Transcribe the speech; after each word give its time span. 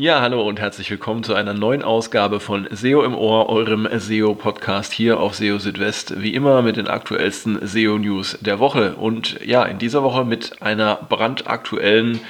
Ja, 0.00 0.20
hallo 0.20 0.46
und 0.46 0.60
herzlich 0.60 0.88
willkommen 0.92 1.24
zu 1.24 1.34
einer 1.34 1.54
neuen 1.54 1.82
Ausgabe 1.82 2.38
von 2.38 2.68
SEO 2.70 3.02
im 3.02 3.16
Ohr, 3.16 3.48
eurem 3.48 3.88
SEO-Podcast 3.90 4.92
hier 4.92 5.18
auf 5.18 5.34
SEO 5.34 5.58
Südwest. 5.58 6.22
Wie 6.22 6.34
immer 6.34 6.62
mit 6.62 6.76
den 6.76 6.86
aktuellsten 6.86 7.58
SEO-News 7.66 8.38
der 8.40 8.60
Woche. 8.60 8.94
Und 8.94 9.44
ja, 9.44 9.64
in 9.64 9.80
dieser 9.80 10.04
Woche 10.04 10.24
mit 10.24 10.62
einer 10.62 10.94
brandaktuellen 10.94 12.20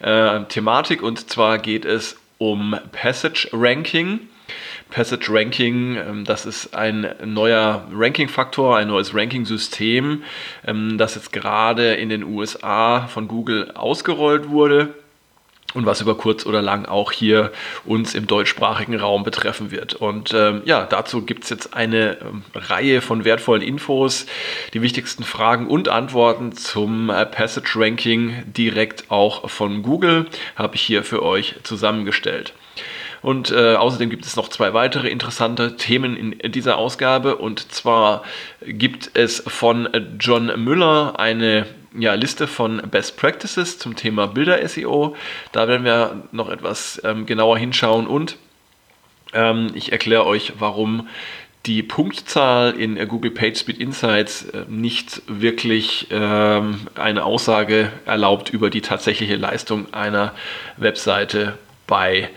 äh, 0.00 0.40
Thematik. 0.46 1.00
Und 1.00 1.30
zwar 1.30 1.58
geht 1.58 1.84
es 1.84 2.16
um 2.38 2.74
Passage 2.90 3.48
Ranking. 3.52 4.18
Passage 4.90 5.32
Ranking, 5.32 5.94
ähm, 5.94 6.24
das 6.24 6.44
ist 6.44 6.74
ein 6.74 7.06
neuer 7.24 7.86
Ranking-Faktor, 7.94 8.78
ein 8.78 8.88
neues 8.88 9.14
Ranking-System, 9.14 10.24
ähm, 10.66 10.98
das 10.98 11.14
jetzt 11.14 11.32
gerade 11.32 11.94
in 11.94 12.08
den 12.08 12.24
USA 12.24 13.06
von 13.06 13.28
Google 13.28 13.70
ausgerollt 13.76 14.48
wurde 14.48 14.92
und 15.74 15.86
was 15.86 16.00
über 16.00 16.16
kurz 16.16 16.46
oder 16.46 16.62
lang 16.62 16.86
auch 16.86 17.12
hier 17.12 17.52
uns 17.84 18.14
im 18.14 18.26
deutschsprachigen 18.26 18.98
Raum 18.98 19.24
betreffen 19.24 19.70
wird. 19.70 19.94
Und 19.94 20.32
ähm, 20.34 20.62
ja, 20.64 20.86
dazu 20.86 21.22
gibt 21.22 21.44
es 21.44 21.50
jetzt 21.50 21.74
eine 21.74 22.18
ähm, 22.20 22.42
Reihe 22.54 23.00
von 23.00 23.24
wertvollen 23.24 23.62
Infos, 23.62 24.26
die 24.74 24.82
wichtigsten 24.82 25.24
Fragen 25.24 25.66
und 25.66 25.88
Antworten 25.88 26.52
zum 26.52 27.10
äh, 27.10 27.26
Passage 27.26 27.78
Ranking 27.78 28.44
direkt 28.46 29.10
auch 29.10 29.48
von 29.50 29.82
Google 29.82 30.26
habe 30.56 30.76
ich 30.76 30.82
hier 30.82 31.04
für 31.04 31.22
euch 31.22 31.56
zusammengestellt. 31.62 32.52
Und 33.22 33.52
äh, 33.52 33.76
außerdem 33.76 34.10
gibt 34.10 34.26
es 34.26 34.36
noch 34.36 34.48
zwei 34.48 34.74
weitere 34.74 35.08
interessante 35.08 35.76
Themen 35.76 36.16
in 36.16 36.52
dieser 36.52 36.76
Ausgabe. 36.76 37.36
Und 37.36 37.72
zwar 37.72 38.24
gibt 38.66 39.12
es 39.14 39.44
von 39.46 39.88
John 40.18 40.52
Müller 40.62 41.18
eine 41.18 41.66
ja, 41.98 42.14
Liste 42.14 42.46
von 42.46 42.82
Best 42.90 43.16
Practices 43.16 43.78
zum 43.78 43.96
Thema 43.96 44.26
Bilder-SEO. 44.26 45.16
Da 45.52 45.68
werden 45.68 45.84
wir 45.84 46.22
noch 46.32 46.48
etwas 46.48 47.00
ähm, 47.04 47.26
genauer 47.26 47.58
hinschauen 47.58 48.06
und 48.06 48.36
ähm, 49.34 49.70
ich 49.74 49.92
erkläre 49.92 50.26
euch, 50.26 50.54
warum 50.58 51.08
die 51.66 51.82
Punktzahl 51.82 52.72
in 52.72 52.96
Google 53.08 53.30
PageSpeed 53.30 53.78
Insights 53.78 54.44
äh, 54.46 54.64
nicht 54.68 55.22
wirklich 55.26 56.08
ähm, 56.10 56.80
eine 56.96 57.24
Aussage 57.24 57.92
erlaubt 58.04 58.50
über 58.50 58.68
die 58.68 58.80
tatsächliche 58.80 59.36
Leistung 59.36 59.92
einer 59.94 60.34
Webseite 60.76 61.58
bei 61.86 62.30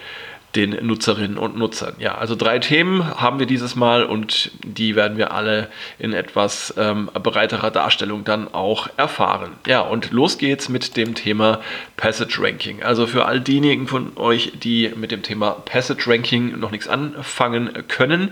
den 0.56 0.86
Nutzerinnen 0.86 1.38
und 1.38 1.58
Nutzern. 1.58 1.95
Ja, 2.00 2.16
also 2.17 2.36
drei 2.36 2.59
Themen 2.59 3.20
haben 3.20 3.39
wir 3.39 3.45
dieses 3.45 3.75
Mal 3.75 4.03
und 4.03 4.52
die 4.64 4.95
werden 4.95 5.17
wir 5.17 5.31
alle 5.31 5.70
in 6.00 6.14
etwas 6.14 6.73
ähm, 6.78 7.09
breiterer 7.14 7.72
Darstellung 7.72 8.23
dann 8.23 8.53
auch 8.53 8.88
erfahren. 8.98 9.52
Ja, 9.67 9.81
und 9.81 10.11
los 10.11 10.38
geht's 10.38 10.70
mit 10.70 10.95
dem 10.98 11.16
Thema 11.16 11.61
Passage 11.98 12.42
Ranking. 12.42 12.83
Also 12.83 13.08
für 13.08 13.26
all 13.26 13.42
diejenigen 13.42 13.88
von 13.88 14.14
euch, 14.17 14.53
die 14.56 14.92
mit 14.95 15.11
dem 15.11 15.23
Thema 15.23 15.52
Passage 15.52 16.09
Ranking 16.09 16.59
noch 16.59 16.72
nichts 16.72 16.88
anfangen 16.88 17.72
können, 17.88 18.31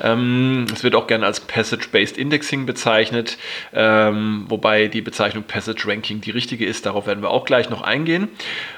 ähm, 0.00 0.66
es 0.72 0.84
wird 0.84 0.94
auch 0.94 1.06
gerne 1.06 1.26
als 1.26 1.40
Passage-Based 1.40 2.18
Indexing 2.18 2.66
bezeichnet, 2.66 3.38
ähm, 3.72 4.44
wobei 4.48 4.88
die 4.88 5.00
Bezeichnung 5.00 5.44
Passage 5.44 5.88
Ranking 5.88 6.20
die 6.20 6.30
richtige 6.30 6.66
ist. 6.66 6.86
Darauf 6.86 7.06
werden 7.06 7.22
wir 7.22 7.30
auch 7.30 7.44
gleich 7.44 7.70
noch 7.70 7.82
eingehen. 7.82 8.28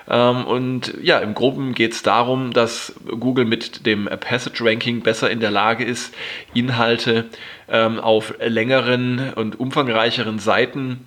Ähm, 0.09 0.45
und 0.45 0.95
ja, 1.03 1.19
im 1.19 1.35
Groben 1.35 1.75
geht 1.75 1.93
es 1.93 2.03
darum, 2.03 2.53
dass 2.53 2.78
Google 3.21 3.45
mit 3.45 3.87
dem 3.87 4.07
Passage 4.07 4.65
Ranking 4.65 5.01
besser 5.03 5.31
in 5.31 5.41
der 5.41 5.51
Lage 5.51 5.85
ist, 5.85 6.15
Inhalte 6.55 7.27
ähm, 7.69 8.01
auf 8.01 8.35
längeren 8.41 9.33
und 9.35 9.59
umfangreicheren 9.59 10.39
Seiten 10.39 11.07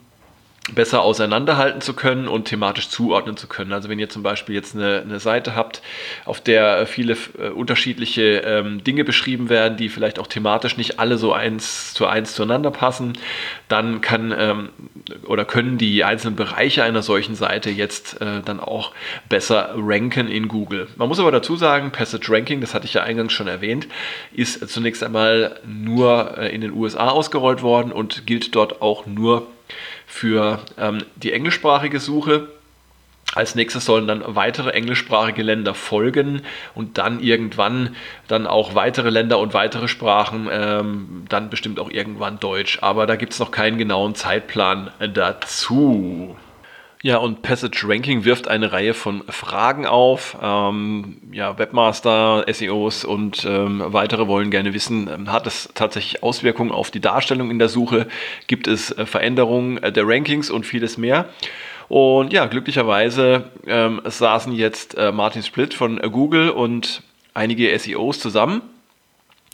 besser 0.73 1.01
auseinanderhalten 1.01 1.81
zu 1.81 1.94
können 1.94 2.27
und 2.27 2.45
thematisch 2.45 2.89
zuordnen 2.89 3.35
zu 3.35 3.47
können. 3.47 3.73
Also 3.73 3.89
wenn 3.89 3.97
ihr 3.97 4.09
zum 4.09 4.22
Beispiel 4.22 4.53
jetzt 4.53 4.75
eine, 4.75 5.01
eine 5.01 5.19
Seite 5.19 5.55
habt, 5.55 5.81
auf 6.23 6.39
der 6.39 6.85
viele 6.85 7.17
äh, 7.39 7.49
unterschiedliche 7.49 8.44
ähm, 8.45 8.83
Dinge 8.83 9.03
beschrieben 9.03 9.49
werden, 9.49 9.75
die 9.75 9.89
vielleicht 9.89 10.19
auch 10.19 10.27
thematisch 10.27 10.77
nicht 10.77 10.99
alle 10.99 11.17
so 11.17 11.33
eins 11.33 11.95
zu 11.95 12.05
eins 12.05 12.35
zueinander 12.35 12.69
passen, 12.69 13.13
dann 13.69 14.01
kann 14.01 14.33
ähm, 14.38 14.69
oder 15.25 15.45
können 15.45 15.79
die 15.79 16.03
einzelnen 16.03 16.35
Bereiche 16.35 16.83
einer 16.83 17.01
solchen 17.01 17.33
Seite 17.33 17.72
jetzt 17.72 18.22
äh, 18.22 18.41
dann 18.45 18.59
auch 18.59 18.91
besser 19.29 19.73
ranken 19.75 20.28
in 20.28 20.47
Google. 20.47 20.88
Man 20.95 21.07
muss 21.07 21.19
aber 21.19 21.31
dazu 21.31 21.55
sagen, 21.55 21.91
Passage 21.91 22.31
Ranking, 22.31 22.61
das 22.61 22.75
hatte 22.75 22.85
ich 22.85 22.93
ja 22.93 23.01
eingangs 23.01 23.33
schon 23.33 23.47
erwähnt, 23.47 23.88
ist 24.31 24.69
zunächst 24.69 25.03
einmal 25.03 25.59
nur 25.66 26.38
äh, 26.38 26.53
in 26.53 26.61
den 26.61 26.72
USA 26.72 27.09
ausgerollt 27.09 27.63
worden 27.63 27.91
und 27.91 28.28
gilt 28.28 28.55
dort 28.55 28.83
auch 28.83 29.07
nur 29.07 29.47
für 30.06 30.59
ähm, 30.78 31.00
die 31.16 31.34
englischsprachige 31.34 32.00
Suche. 32.00 32.50
Als 33.34 33.56
nächstes 33.56 33.86
sollen 33.86 34.08
dann 34.08 34.24
weitere 34.26 34.72
englischsprachige 34.72 35.42
Länder 35.42 35.74
folgen 35.74 36.42
und 36.76 36.98
dann 36.98 37.22
irgendwann 37.22 37.96
dann 38.28 38.46
auch 38.46 38.76
weitere 38.76 39.09
Länder 39.09 39.40
und 39.40 39.54
weitere 39.54 39.88
Sprachen, 39.88 40.50
ähm, 40.52 41.26
dann 41.30 41.50
bestimmt 41.50 41.80
auch 41.80 41.90
irgendwann 41.90 42.42
Deutsch. 42.42 42.80
Aber 42.82 43.08
da 43.08 43.16
gibt 43.16 43.32
es 43.32 43.40
noch 43.40 43.52
keinen 43.52 43.78
genauen 43.78 44.16
Zeitplan 44.16 44.92
dazu. 45.14 46.36
Ja, 47.03 47.17
und 47.17 47.41
Passage 47.41 47.88
Ranking 47.88 48.25
wirft 48.25 48.47
eine 48.47 48.72
Reihe 48.72 48.94
von 48.94 49.23
Fragen 49.28 49.88
auf. 49.88 50.38
Ähm, 50.39 51.17
ja, 51.31 51.57
Webmaster, 51.57 52.45
SEOs 52.47 53.06
und 53.06 53.44
ähm, 53.44 53.81
weitere 53.88 54.28
wollen 54.28 54.51
gerne 54.51 54.75
wissen, 54.75 55.09
ähm, 55.11 55.31
hat 55.31 55.47
es 55.47 55.69
tatsächlich 55.73 56.22
Auswirkungen 56.22 56.72
auf 56.72 56.91
die 56.91 57.00
Darstellung 57.00 57.50
in 57.50 57.57
der 57.57 57.69
Suche? 57.69 58.07
Gibt 58.45 58.67
es 58.67 58.91
äh, 58.91 59.07
Veränderungen 59.07 59.81
äh, 59.81 59.91
der 59.91 60.07
Rankings 60.07 60.51
und 60.51 60.67
vieles 60.67 61.00
mehr? 61.00 61.29
Und 61.88 62.34
ja, 62.34 62.45
glücklicherweise 62.45 63.45
ähm, 63.66 64.01
saßen 64.06 64.53
jetzt 64.53 64.95
äh, 64.95 65.11
Martin 65.11 65.41
Split 65.41 65.73
von 65.73 66.00
äh, 66.00 66.07
Google 66.07 66.51
und 66.51 67.01
einige 67.34 67.78
SEOs 67.78 68.19
zusammen 68.19 68.61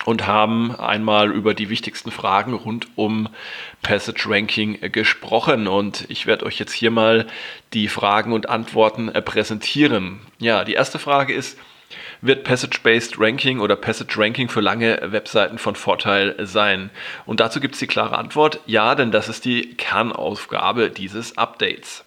und 0.05 0.25
haben 0.25 0.75
einmal 0.75 1.31
über 1.31 1.53
die 1.53 1.69
wichtigsten 1.69 2.11
Fragen 2.11 2.53
rund 2.53 2.87
um 2.95 3.29
Passage 3.81 4.29
Ranking 4.29 4.79
gesprochen. 4.91 5.67
Und 5.67 6.05
ich 6.09 6.25
werde 6.27 6.45
euch 6.45 6.59
jetzt 6.59 6.73
hier 6.73 6.91
mal 6.91 7.27
die 7.73 7.87
Fragen 7.87 8.31
und 8.31 8.49
Antworten 8.49 9.09
äh, 9.09 9.21
präsentieren. 9.21 10.19
Ja, 10.39 10.63
die 10.63 10.73
erste 10.73 10.99
Frage 10.99 11.33
ist, 11.33 11.57
wird 12.21 12.43
Passage-Based 12.43 13.19
Ranking 13.19 13.59
oder 13.59 13.75
Passage 13.75 14.17
Ranking 14.17 14.49
für 14.49 14.61
lange 14.61 14.99
Webseiten 15.03 15.57
von 15.57 15.75
Vorteil 15.75 16.35
sein? 16.39 16.89
Und 17.25 17.39
dazu 17.39 17.59
gibt 17.59 17.75
es 17.75 17.79
die 17.79 17.87
klare 17.87 18.17
Antwort, 18.17 18.59
ja, 18.65 18.95
denn 18.95 19.11
das 19.11 19.29
ist 19.29 19.45
die 19.45 19.75
Kernaufgabe 19.75 20.89
dieses 20.89 21.37
Updates. 21.37 22.03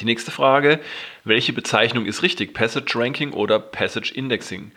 Die 0.00 0.04
nächste 0.04 0.30
Frage, 0.30 0.80
welche 1.24 1.52
Bezeichnung 1.52 2.04
ist 2.04 2.22
richtig, 2.22 2.52
Passage 2.52 2.98
Ranking 2.98 3.32
oder 3.32 3.58
Passage 3.58 4.12
Indexing? 4.14 4.72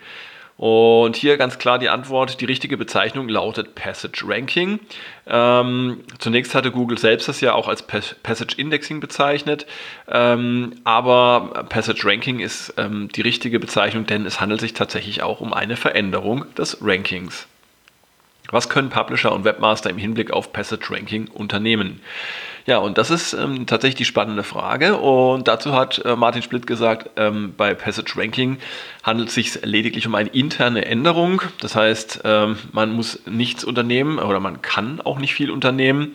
Und 0.62 1.16
hier 1.16 1.38
ganz 1.38 1.58
klar 1.58 1.80
die 1.80 1.88
Antwort, 1.88 2.40
die 2.40 2.44
richtige 2.44 2.76
Bezeichnung 2.76 3.28
lautet 3.28 3.74
Passage 3.74 4.22
Ranking. 4.24 4.78
Ähm, 5.26 6.04
zunächst 6.20 6.54
hatte 6.54 6.70
Google 6.70 6.98
selbst 6.98 7.26
das 7.26 7.40
ja 7.40 7.54
auch 7.54 7.66
als 7.66 7.82
Passage 7.82 8.54
Indexing 8.56 9.00
bezeichnet, 9.00 9.66
ähm, 10.06 10.74
aber 10.84 11.66
Passage 11.68 12.06
Ranking 12.06 12.38
ist 12.38 12.74
ähm, 12.76 13.08
die 13.08 13.22
richtige 13.22 13.58
Bezeichnung, 13.58 14.06
denn 14.06 14.24
es 14.24 14.40
handelt 14.40 14.60
sich 14.60 14.72
tatsächlich 14.72 15.24
auch 15.24 15.40
um 15.40 15.52
eine 15.52 15.74
Veränderung 15.74 16.44
des 16.54 16.78
Rankings. 16.80 17.48
Was 18.50 18.68
können 18.68 18.90
Publisher 18.90 19.32
und 19.32 19.44
Webmaster 19.44 19.88
im 19.90 19.98
Hinblick 19.98 20.30
auf 20.30 20.52
Passage 20.52 20.90
Ranking 20.90 21.28
unternehmen? 21.28 22.00
Ja, 22.64 22.78
und 22.78 22.96
das 22.96 23.10
ist 23.10 23.32
ähm, 23.32 23.66
tatsächlich 23.66 23.96
die 23.96 24.04
spannende 24.04 24.44
Frage. 24.44 24.96
Und 24.96 25.48
dazu 25.48 25.72
hat 25.72 25.98
äh, 26.04 26.14
Martin 26.14 26.42
Splitt 26.42 26.66
gesagt, 26.66 27.10
ähm, 27.16 27.54
bei 27.56 27.74
Passage 27.74 28.14
Ranking 28.16 28.58
handelt 29.02 29.28
es 29.30 29.34
sich 29.34 29.64
lediglich 29.64 30.06
um 30.06 30.14
eine 30.14 30.28
interne 30.28 30.84
Änderung. 30.84 31.42
Das 31.60 31.74
heißt, 31.74 32.20
ähm, 32.24 32.56
man 32.70 32.92
muss 32.92 33.20
nichts 33.26 33.64
unternehmen 33.64 34.18
oder 34.18 34.38
man 34.38 34.62
kann 34.62 35.00
auch 35.00 35.18
nicht 35.18 35.34
viel 35.34 35.50
unternehmen. 35.50 36.14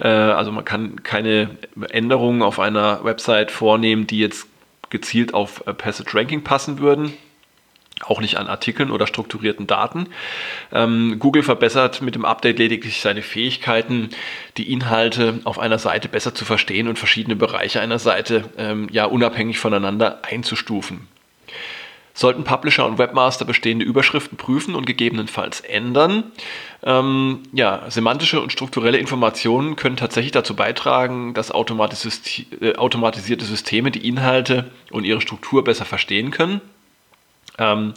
Äh, 0.00 0.08
also 0.08 0.50
man 0.50 0.64
kann 0.64 1.02
keine 1.04 1.50
Änderungen 1.90 2.42
auf 2.42 2.58
einer 2.58 3.04
Website 3.04 3.52
vornehmen, 3.52 4.08
die 4.08 4.18
jetzt 4.18 4.48
gezielt 4.90 5.32
auf 5.32 5.64
äh, 5.66 5.74
Passage 5.74 6.16
Ranking 6.16 6.42
passen 6.42 6.80
würden 6.80 7.14
auch 8.02 8.20
nicht 8.20 8.36
an 8.36 8.48
Artikeln 8.48 8.90
oder 8.90 9.06
strukturierten 9.06 9.66
Daten. 9.66 10.08
Ähm, 10.72 11.16
Google 11.18 11.42
verbessert 11.42 12.02
mit 12.02 12.14
dem 12.14 12.24
Update 12.24 12.58
lediglich 12.58 13.00
seine 13.00 13.22
Fähigkeiten, 13.22 14.10
die 14.56 14.72
Inhalte 14.72 15.40
auf 15.44 15.58
einer 15.58 15.78
Seite 15.78 16.08
besser 16.08 16.34
zu 16.34 16.44
verstehen 16.44 16.88
und 16.88 16.98
verschiedene 16.98 17.36
Bereiche 17.36 17.80
einer 17.80 17.98
Seite 17.98 18.50
ähm, 18.58 18.88
ja 18.90 19.04
unabhängig 19.04 19.58
voneinander 19.58 20.22
einzustufen. 20.24 21.08
Sollten 22.16 22.44
Publisher 22.44 22.86
und 22.86 22.98
Webmaster 22.98 23.44
bestehende 23.44 23.84
Überschriften 23.84 24.38
prüfen 24.38 24.76
und 24.76 24.86
gegebenenfalls 24.86 25.60
ändern? 25.60 26.30
Ähm, 26.84 27.42
ja, 27.52 27.86
semantische 27.88 28.40
und 28.40 28.52
strukturelle 28.52 28.98
Informationen 28.98 29.74
können 29.74 29.96
tatsächlich 29.96 30.30
dazu 30.30 30.54
beitragen, 30.54 31.34
dass 31.34 31.50
äh, 31.50 32.76
automatisierte 32.76 33.44
Systeme 33.44 33.90
die 33.90 34.06
Inhalte 34.06 34.70
und 34.92 35.04
ihre 35.04 35.20
Struktur 35.20 35.64
besser 35.64 35.84
verstehen 35.84 36.30
können. 36.30 36.60
Ähm, 37.58 37.94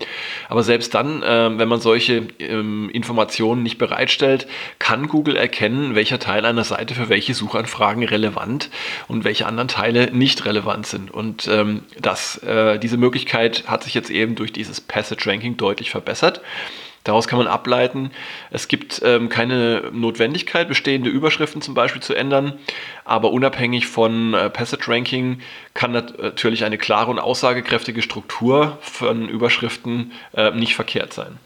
aber 0.50 0.63
selbst 0.63 0.94
dann, 0.94 1.24
äh, 1.24 1.57
wenn 1.57 1.68
man 1.68 1.80
solche 1.80 2.27
ähm, 2.39 2.89
Informationen 2.92 3.63
nicht 3.63 3.77
bereitstellt, 3.77 4.48
kann 4.77 5.07
Google 5.07 5.36
erkennen, 5.36 5.95
welcher 5.95 6.19
Teil 6.19 6.45
einer 6.45 6.63
Seite 6.63 6.94
für 6.94 7.09
welche 7.09 7.33
Suchanfragen 7.33 8.04
relevant 8.04 8.69
und 9.07 9.24
welche 9.24 9.48
anderen 9.48 9.68
Teile 9.68 10.12
nicht 10.12 10.45
relevant 10.45 10.86
sind. 10.86 11.09
Und 11.09 11.48
ähm, 11.48 11.83
das, 12.00 12.38
äh, 12.44 12.77
diese 12.77 12.98
Möglichkeit 12.98 13.63
hat 13.68 13.83
sich 13.83 13.95
jetzt 13.95 14.12
eben 14.12 14.36
durch 14.36 14.54
dieses 14.54 14.80
Passage 14.80 15.27
Ranking 15.30 15.57
deutlich 15.57 15.89
verbessert. 15.89 16.42
Daraus 17.07 17.27
kann 17.27 17.39
man 17.39 17.48
ableiten, 17.48 18.12
es 18.51 18.68
gibt 18.68 19.01
ähm, 19.01 19.30
keine 19.30 19.92
Notwendigkeit, 19.94 20.68
bestehende 20.68 21.09
Überschriften 21.09 21.62
zum 21.62 21.74
Beispiel 21.74 22.01
zu 22.01 22.13
ändern, 22.13 22.59
aber 23.06 23.31
unabhängig 23.31 23.88
von 23.88 24.33
äh, 24.33 24.50
Passage 24.50 24.92
Ranking 24.92 25.39
kann 25.74 25.94
natürlich 25.94 26.65
eine 26.65 26.77
klare 26.77 27.09
und 27.09 27.19
aussagekräftige 27.19 28.01
Struktur 28.01 28.77
von 28.81 29.30
Überschriften 29.30 30.12
äh, 30.33 30.51
nicht 30.51 30.75
verkehrt 30.75 31.13
sein. 31.13 31.39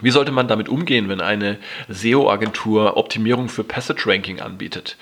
Wie 0.00 0.10
sollte 0.10 0.32
man 0.32 0.48
damit 0.48 0.68
umgehen, 0.68 1.08
wenn 1.08 1.20
eine 1.20 1.58
SEO-Agentur 1.88 2.96
Optimierung 2.96 3.48
für 3.48 3.62
Passage 3.62 4.06
Ranking 4.06 4.40
anbietet? 4.40 4.96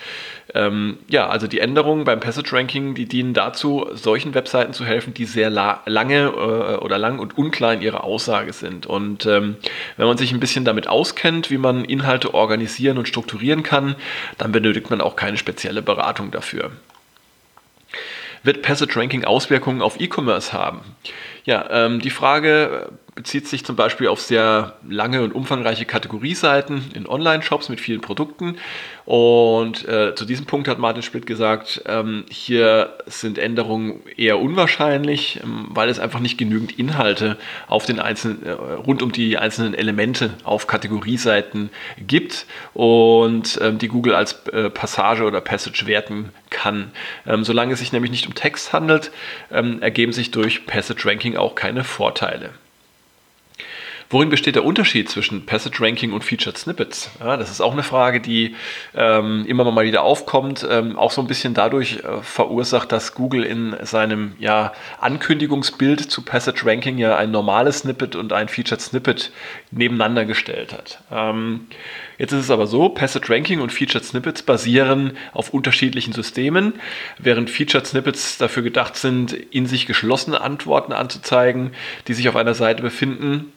Ähm, 0.53 0.99
ja, 1.07 1.27
also 1.27 1.47
die 1.47 1.59
Änderungen 1.59 2.03
beim 2.03 2.19
Passage 2.19 2.55
Ranking, 2.55 2.93
die 2.93 3.07
dienen 3.07 3.33
dazu, 3.33 3.87
solchen 3.93 4.35
Webseiten 4.35 4.71
zu 4.71 4.85
helfen, 4.85 5.13
die 5.15 5.25
sehr 5.25 5.49
la 5.49 5.81
lange 5.87 6.25
äh, 6.27 6.75
oder 6.77 6.99
lang 6.99 7.17
und 7.17 7.37
unklar 7.39 7.73
in 7.73 7.81
ihrer 7.81 8.03
Aussage 8.03 8.53
sind. 8.53 8.85
Und 8.85 9.25
ähm, 9.25 9.55
wenn 9.97 10.05
man 10.05 10.17
sich 10.17 10.31
ein 10.31 10.39
bisschen 10.39 10.63
damit 10.63 10.87
auskennt, 10.87 11.49
wie 11.49 11.57
man 11.57 11.85
Inhalte 11.85 12.35
organisieren 12.35 12.99
und 12.99 13.07
strukturieren 13.07 13.63
kann, 13.63 13.95
dann 14.37 14.51
benötigt 14.51 14.91
man 14.91 15.01
auch 15.01 15.15
keine 15.15 15.37
spezielle 15.37 15.81
Beratung 15.81 16.29
dafür. 16.29 16.71
Wird 18.43 18.61
Passage 18.61 18.99
Ranking 18.99 19.23
Auswirkungen 19.23 19.81
auf 19.81 19.99
E-Commerce 19.99 20.53
haben? 20.53 20.81
Ja, 21.45 21.67
ähm, 21.69 21.99
die 21.99 22.09
Frage 22.09 22.89
bezieht 23.15 23.47
sich 23.47 23.63
zum 23.63 23.75
Beispiel 23.75 24.07
auf 24.07 24.19
sehr 24.19 24.73
lange 24.87 25.21
und 25.21 25.33
umfangreiche 25.33 25.85
Kategorieseiten 25.85 26.91
in 26.95 27.07
Online-Shops 27.07 27.69
mit 27.69 27.79
vielen 27.79 28.01
Produkten. 28.01 28.57
Und 29.05 29.87
äh, 29.87 30.15
zu 30.15 30.25
diesem 30.25 30.45
Punkt 30.45 30.67
hat 30.67 30.79
Martin 30.79 31.03
Splitt 31.03 31.25
gesagt, 31.25 31.83
ähm, 31.85 32.25
hier 32.29 32.97
sind 33.05 33.37
Änderungen 33.37 34.01
eher 34.17 34.39
unwahrscheinlich, 34.39 35.41
ähm, 35.43 35.67
weil 35.69 35.89
es 35.89 35.99
einfach 35.99 36.21
nicht 36.21 36.37
genügend 36.37 36.79
Inhalte 36.79 37.37
auf 37.67 37.85
den 37.85 37.99
einzelnen, 37.99 38.43
äh, 38.45 38.51
rund 38.51 39.03
um 39.03 39.11
die 39.11 39.37
einzelnen 39.37 39.73
Elemente 39.73 40.33
auf 40.43 40.67
Kategorieseiten 40.67 41.69
gibt 41.97 42.45
und 42.73 43.59
ähm, 43.61 43.77
die 43.77 43.89
Google 43.89 44.15
als 44.15 44.47
äh, 44.47 44.69
Passage 44.69 45.23
oder 45.23 45.41
Passage 45.41 45.85
werten 45.85 46.31
kann. 46.49 46.91
Ähm, 47.27 47.43
solange 47.43 47.73
es 47.73 47.79
sich 47.79 47.91
nämlich 47.91 48.11
nicht 48.11 48.27
um 48.27 48.35
Text 48.35 48.71
handelt, 48.71 49.11
ähm, 49.51 49.81
ergeben 49.81 50.13
sich 50.13 50.31
durch 50.31 50.65
Passage 50.65 51.05
Ranking 51.05 51.32
auch 51.37 51.55
keine 51.55 51.83
Vorteile. 51.83 52.51
Worin 54.09 54.29
besteht 54.29 54.55
der 54.55 54.65
Unterschied 54.65 55.09
zwischen 55.09 55.45
Passage 55.45 55.81
Ranking 55.81 56.11
und 56.13 56.23
Featured 56.23 56.57
Snippets? 56.57 57.09
Ja, 57.19 57.37
das 57.37 57.49
ist 57.49 57.61
auch 57.61 57.73
eine 57.73 57.83
Frage, 57.83 58.21
die 58.21 58.55
ähm, 58.95 59.45
immer 59.47 59.69
mal 59.71 59.85
wieder 59.85 60.03
aufkommt, 60.03 60.65
ähm, 60.69 60.97
auch 60.97 61.11
so 61.11 61.21
ein 61.21 61.27
bisschen 61.27 61.53
dadurch 61.53 61.99
äh, 62.03 62.21
verursacht, 62.21 62.91
dass 62.91 63.15
Google 63.15 63.43
in 63.43 63.75
seinem 63.83 64.33
ja, 64.39 64.73
Ankündigungsbild 64.99 65.99
zu 65.99 66.21
Passage 66.23 66.65
Ranking 66.65 66.97
ja 66.97 67.15
ein 67.17 67.31
normales 67.31 67.79
Snippet 67.79 68.15
und 68.15 68.33
ein 68.33 68.47
Featured 68.47 68.81
Snippet 68.81 69.31
nebeneinander 69.71 70.25
gestellt 70.25 70.73
hat. 70.73 70.99
Ähm, 71.11 71.67
jetzt 72.17 72.33
ist 72.33 72.45
es 72.45 72.51
aber 72.51 72.67
so, 72.67 72.89
Passage 72.89 73.33
Ranking 73.33 73.61
und 73.61 73.71
Featured 73.71 74.05
Snippets 74.05 74.43
basieren 74.43 75.17
auf 75.33 75.53
unterschiedlichen 75.53 76.13
Systemen, 76.13 76.73
während 77.17 77.49
Featured 77.49 77.87
Snippets 77.87 78.37
dafür 78.37 78.63
gedacht 78.63 78.95
sind, 78.95 79.33
in 79.33 79.65
sich 79.65 79.85
geschlossene 79.85 80.41
Antworten 80.41 80.93
anzuzeigen, 80.93 81.71
die 82.07 82.13
sich 82.13 82.29
auf 82.29 82.35
einer 82.35 82.53
Seite 82.53 82.83
befinden 82.83 83.51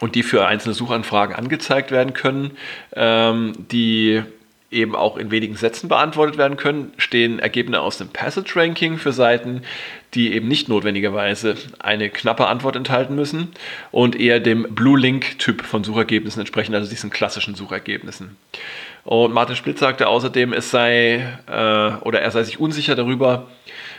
und 0.00 0.14
die 0.14 0.22
für 0.22 0.46
einzelne 0.46 0.74
Suchanfragen 0.74 1.34
angezeigt 1.34 1.90
werden 1.90 2.14
können, 2.14 2.52
ähm, 2.94 3.52
die 3.70 4.22
eben 4.70 4.94
auch 4.94 5.16
in 5.16 5.30
wenigen 5.30 5.56
Sätzen 5.56 5.88
beantwortet 5.88 6.36
werden 6.36 6.58
können, 6.58 6.92
stehen 6.98 7.38
Ergebnisse 7.38 7.80
aus 7.80 7.96
dem 7.96 8.08
Passage 8.08 8.54
Ranking 8.54 8.98
für 8.98 9.12
Seiten, 9.12 9.62
die 10.14 10.34
eben 10.34 10.46
nicht 10.46 10.68
notwendigerweise 10.68 11.56
eine 11.78 12.10
knappe 12.10 12.46
Antwort 12.46 12.76
enthalten 12.76 13.14
müssen 13.14 13.48
und 13.92 14.18
eher 14.18 14.40
dem 14.40 14.74
Blue 14.74 14.98
Link 14.98 15.38
Typ 15.38 15.62
von 15.62 15.84
Suchergebnissen 15.84 16.40
entsprechen, 16.40 16.74
also 16.74 16.88
diesen 16.88 17.10
klassischen 17.10 17.54
Suchergebnissen. 17.54 18.36
Und 19.04 19.32
Martin 19.32 19.56
Splitt 19.56 19.78
sagte 19.78 20.06
außerdem, 20.06 20.52
es 20.52 20.70
sei 20.70 21.26
äh, 21.46 22.04
oder 22.04 22.20
er 22.20 22.30
sei 22.30 22.42
sich 22.42 22.60
unsicher 22.60 22.94
darüber, 22.94 23.46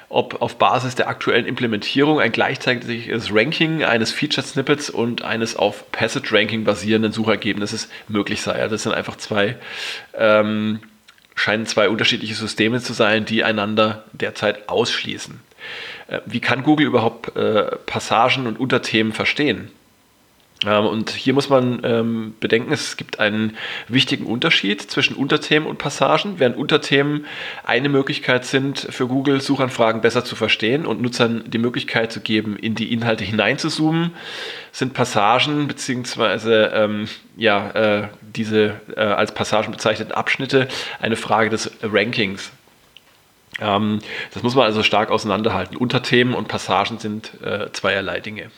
ob 0.09 0.41
auf 0.41 0.57
Basis 0.57 0.95
der 0.95 1.07
aktuellen 1.07 1.45
Implementierung 1.45 2.19
ein 2.19 2.31
gleichzeitiges 2.31 3.33
Ranking 3.33 3.83
eines 3.83 4.11
Featured 4.11 4.45
Snippets 4.45 4.89
und 4.89 5.21
eines 5.21 5.55
auf 5.55 5.91
Passage 5.91 6.33
Ranking 6.35 6.63
basierenden 6.63 7.11
Suchergebnisses 7.11 7.89
möglich 8.07 8.41
sei. 8.41 8.67
Das 8.67 8.83
sind 8.83 8.93
einfach 8.93 9.17
zwei, 9.17 9.55
ähm, 10.15 10.79
scheinen 11.35 11.67
zwei 11.67 11.89
unterschiedliche 11.89 12.33
Systeme 12.33 12.81
zu 12.81 12.93
sein, 12.93 13.25
die 13.25 13.43
einander 13.43 14.03
derzeit 14.11 14.67
ausschließen. 14.67 15.39
Äh, 16.07 16.21
wie 16.25 16.39
kann 16.39 16.63
Google 16.63 16.87
überhaupt 16.87 17.35
äh, 17.35 17.75
Passagen 17.85 18.47
und 18.47 18.59
Unterthemen 18.59 19.13
verstehen? 19.13 19.71
Ähm, 20.65 20.85
und 20.85 21.11
hier 21.11 21.33
muss 21.33 21.49
man 21.49 21.81
ähm, 21.83 22.35
bedenken, 22.39 22.71
es 22.71 22.97
gibt 22.97 23.19
einen 23.19 23.55
wichtigen 23.87 24.25
Unterschied 24.25 24.81
zwischen 24.81 25.15
Unterthemen 25.15 25.67
und 25.67 25.77
Passagen. 25.77 26.39
Während 26.39 26.57
Unterthemen 26.57 27.25
eine 27.63 27.89
Möglichkeit 27.89 28.45
sind, 28.45 28.79
für 28.79 29.07
Google 29.07 29.41
Suchanfragen 29.41 30.01
besser 30.01 30.25
zu 30.25 30.35
verstehen 30.35 30.85
und 30.85 31.01
Nutzern 31.01 31.43
die 31.47 31.57
Möglichkeit 31.57 32.11
zu 32.11 32.19
geben, 32.19 32.57
in 32.57 32.75
die 32.75 32.91
Inhalte 32.91 33.23
hineinzuzoomen, 33.23 34.11
sind 34.71 34.93
Passagen 34.93 35.67
bzw. 35.67 36.65
Ähm, 36.73 37.07
ja, 37.37 37.71
äh, 37.71 38.07
diese 38.21 38.81
äh, 38.95 38.99
als 38.99 39.33
Passagen 39.33 39.71
bezeichneten 39.71 40.13
Abschnitte 40.13 40.67
eine 40.99 41.15
Frage 41.15 41.49
des 41.49 41.71
Rankings. 41.81 42.51
Ähm, 43.61 43.99
das 44.33 44.43
muss 44.43 44.55
man 44.55 44.65
also 44.65 44.83
stark 44.83 45.09
auseinanderhalten. 45.09 45.77
Unterthemen 45.77 46.33
und 46.33 46.49
Passagen 46.49 46.99
sind 46.99 47.31
äh, 47.41 47.71
zweierlei 47.71 48.19
Dinge. 48.19 48.51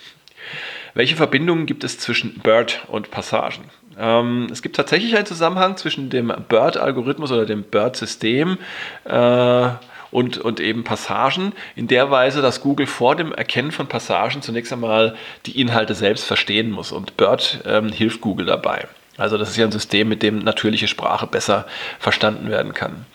Welche 0.93 1.15
Verbindungen 1.15 1.65
gibt 1.65 1.83
es 1.83 1.97
zwischen 1.97 2.39
BERT 2.39 2.81
und 2.88 3.11
Passagen? 3.11 3.65
Ähm, 3.97 4.47
es 4.51 4.61
gibt 4.61 4.75
tatsächlich 4.75 5.15
einen 5.15 5.25
Zusammenhang 5.25 5.77
zwischen 5.77 6.09
dem 6.09 6.33
BERT-Algorithmus 6.49 7.31
oder 7.31 7.45
dem 7.45 7.63
BERT-System 7.63 8.57
äh, 9.05 9.69
und, 10.11 10.38
und 10.38 10.59
eben 10.59 10.83
Passagen 10.83 11.53
in 11.75 11.88
der 11.88 12.11
Weise, 12.11 12.41
dass 12.41 12.61
Google 12.61 12.88
vor 12.88 13.15
dem 13.15 13.31
Erkennen 13.31 13.71
von 13.71 13.88
Passagen 13.88 14.41
zunächst 14.41 14.73
einmal 14.73 15.15
die 15.45 15.59
Inhalte 15.59 15.95
selbst 15.95 16.25
verstehen 16.25 16.71
muss 16.71 16.91
und 16.91 17.15
BERT 17.17 17.62
ähm, 17.65 17.89
hilft 17.89 18.21
Google 18.21 18.45
dabei. 18.45 18.88
Also 19.18 19.38
das 19.38 19.50
ist 19.50 19.58
ja 19.58 19.65
ein 19.65 19.72
System, 19.72 20.08
mit 20.08 20.24
dem 20.24 20.39
natürliche 20.39 20.88
Sprache 20.88 21.27
besser 21.27 21.65
verstanden 22.00 22.50
werden 22.50 22.74
kann. 22.74 23.06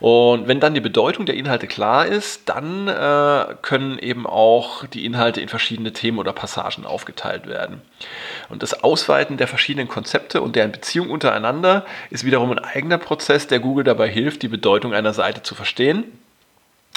Und 0.00 0.48
wenn 0.48 0.58
dann 0.58 0.74
die 0.74 0.80
Bedeutung 0.80 1.26
der 1.26 1.34
Inhalte 1.34 1.66
klar 1.66 2.06
ist, 2.06 2.48
dann 2.48 2.88
äh, 2.88 3.54
können 3.60 3.98
eben 3.98 4.26
auch 4.26 4.86
die 4.86 5.04
Inhalte 5.04 5.40
in 5.40 5.48
verschiedene 5.48 5.92
Themen 5.92 6.18
oder 6.18 6.32
Passagen 6.32 6.86
aufgeteilt 6.86 7.46
werden. 7.46 7.82
Und 8.48 8.62
das 8.62 8.82
Ausweiten 8.82 9.36
der 9.36 9.48
verschiedenen 9.48 9.88
Konzepte 9.88 10.40
und 10.40 10.56
deren 10.56 10.72
Beziehung 10.72 11.10
untereinander 11.10 11.84
ist 12.10 12.24
wiederum 12.24 12.52
ein 12.52 12.58
eigener 12.58 12.98
Prozess, 12.98 13.46
der 13.48 13.60
Google 13.60 13.84
dabei 13.84 14.08
hilft, 14.08 14.42
die 14.42 14.48
Bedeutung 14.48 14.94
einer 14.94 15.12
Seite 15.12 15.42
zu 15.42 15.54
verstehen. 15.54 16.04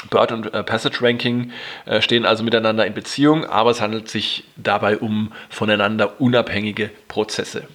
Bird 0.09 0.31
und 0.31 0.53
äh, 0.53 0.63
Passage 0.63 1.01
Ranking 1.01 1.51
äh, 1.85 2.01
stehen 2.01 2.25
also 2.25 2.43
miteinander 2.43 2.85
in 2.85 2.93
Beziehung, 2.93 3.45
aber 3.45 3.71
es 3.71 3.81
handelt 3.81 4.09
sich 4.09 4.45
dabei 4.55 4.97
um 4.97 5.31
voneinander 5.49 6.19
unabhängige 6.21 6.89
Prozesse. 7.07 7.67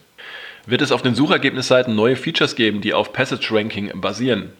Wird 0.66 0.82
es 0.82 0.92
auf 0.92 1.02
den 1.02 1.14
Suchergebnisseiten 1.14 1.94
neue 1.94 2.16
Features 2.16 2.56
geben, 2.56 2.80
die 2.80 2.92
auf 2.92 3.12
Passage 3.12 3.49
Ranking 3.52 3.92
basieren? 4.00 4.50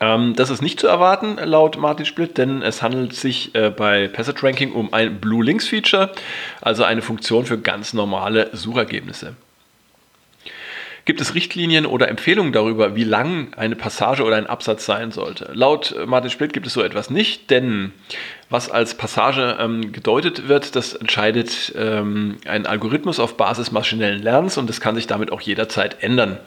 Ähm, 0.00 0.34
das 0.36 0.50
ist 0.50 0.62
nicht 0.62 0.80
zu 0.80 0.86
erwarten, 0.86 1.36
laut 1.36 1.76
Martin 1.76 2.06
Split, 2.06 2.38
denn 2.38 2.62
es 2.62 2.82
handelt 2.82 3.14
sich 3.14 3.54
äh, 3.54 3.70
bei 3.70 4.08
Passage 4.08 4.42
Ranking 4.42 4.72
um 4.72 4.92
ein 4.92 5.20
Blue 5.20 5.44
Links 5.44 5.68
Feature, 5.68 6.12
also 6.60 6.84
eine 6.84 7.02
Funktion 7.02 7.46
für 7.46 7.58
ganz 7.58 7.92
normale 7.92 8.50
Suchergebnisse. 8.52 9.34
Gibt 11.04 11.20
es 11.20 11.34
Richtlinien 11.34 11.84
oder 11.84 12.08
Empfehlungen 12.08 12.52
darüber, 12.52 12.94
wie 12.94 13.02
lang 13.02 13.54
eine 13.54 13.74
Passage 13.74 14.22
oder 14.22 14.36
ein 14.36 14.46
Absatz 14.46 14.86
sein 14.86 15.10
sollte? 15.10 15.50
Laut 15.52 15.96
Martin 16.06 16.30
Splitt 16.30 16.52
gibt 16.52 16.68
es 16.68 16.74
so 16.74 16.82
etwas 16.82 17.10
nicht, 17.10 17.50
denn 17.50 17.92
was 18.50 18.70
als 18.70 18.94
Passage 18.94 19.56
ähm, 19.58 19.90
gedeutet 19.90 20.46
wird, 20.46 20.76
das 20.76 20.94
entscheidet 20.94 21.72
ähm, 21.76 22.36
ein 22.46 22.66
Algorithmus 22.66 23.18
auf 23.18 23.36
Basis 23.36 23.72
maschinellen 23.72 24.22
Lernens 24.22 24.58
und 24.58 24.68
das 24.68 24.80
kann 24.80 24.94
sich 24.94 25.08
damit 25.08 25.32
auch 25.32 25.40
jederzeit 25.40 26.04
ändern. 26.04 26.38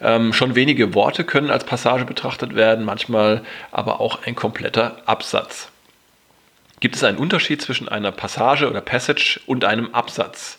Ähm, 0.00 0.32
schon 0.32 0.54
wenige 0.54 0.94
Worte 0.94 1.24
können 1.24 1.50
als 1.50 1.64
Passage 1.64 2.04
betrachtet 2.04 2.54
werden, 2.54 2.84
manchmal 2.84 3.42
aber 3.72 4.00
auch 4.00 4.22
ein 4.24 4.36
kompletter 4.36 5.02
Absatz. 5.06 5.70
Gibt 6.78 6.94
es 6.94 7.02
einen 7.02 7.18
Unterschied 7.18 7.60
zwischen 7.60 7.88
einer 7.88 8.12
Passage 8.12 8.70
oder 8.70 8.80
Passage 8.80 9.40
und 9.46 9.64
einem 9.64 9.92
Absatz? 9.92 10.58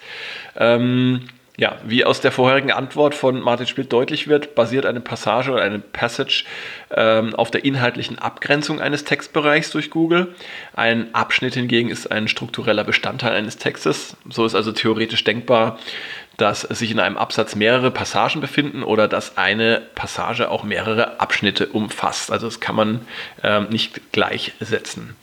Ähm, 0.58 1.30
Ja, 1.60 1.76
wie 1.84 2.06
aus 2.06 2.22
der 2.22 2.32
vorherigen 2.32 2.72
Antwort 2.72 3.14
von 3.14 3.42
Martin 3.42 3.68
Schmidt 3.68 3.92
deutlich 3.92 4.30
wird, 4.30 4.56
basiert 4.56 4.86
eine 4.86 5.02
Passage 5.02 5.52
oder 5.52 5.62
eine 5.62 5.80
Passage 5.80 6.46
ähm, 6.90 7.36
auf 7.36 7.52
der 7.52 7.66
inhaltlichen 7.66 8.18
Abgrenzung 8.18 8.80
eines 8.80 9.04
Textbereichs 9.04 9.70
durch 9.70 9.90
Google. 9.90 10.34
Ein 10.74 11.14
Abschnitt 11.14 11.56
hingegen 11.56 11.90
ist 11.90 12.14
ein 12.14 12.30
struktureller 12.30 12.86
Bestandteil 12.86 13.34
eines 13.34 13.58
Textes. 13.58 14.16
So 14.30 14.46
ist 14.46 14.56
also 14.56 14.72
theoretisch 14.72 15.26
denkbar, 15.26 15.80
dass 16.38 16.62
sich 16.62 16.92
in 16.92 17.00
einem 17.02 17.18
Absatz 17.18 17.56
mehrere 17.56 17.92
Passagen 17.92 18.40
befinden 18.40 18.82
oder 18.82 19.10
dass 19.10 19.38
eine 19.38 19.82
Passage 19.96 20.50
auch 20.50 20.64
mehrere 20.64 21.20
Abschnitte 21.20 21.68
umfasst. 21.68 22.32
Also 22.32 22.48
das 22.48 22.62
kann 22.62 22.78
man 22.78 23.02
ähm, 23.44 23.68
nicht 23.70 24.14
gleichsetzen 24.14 25.18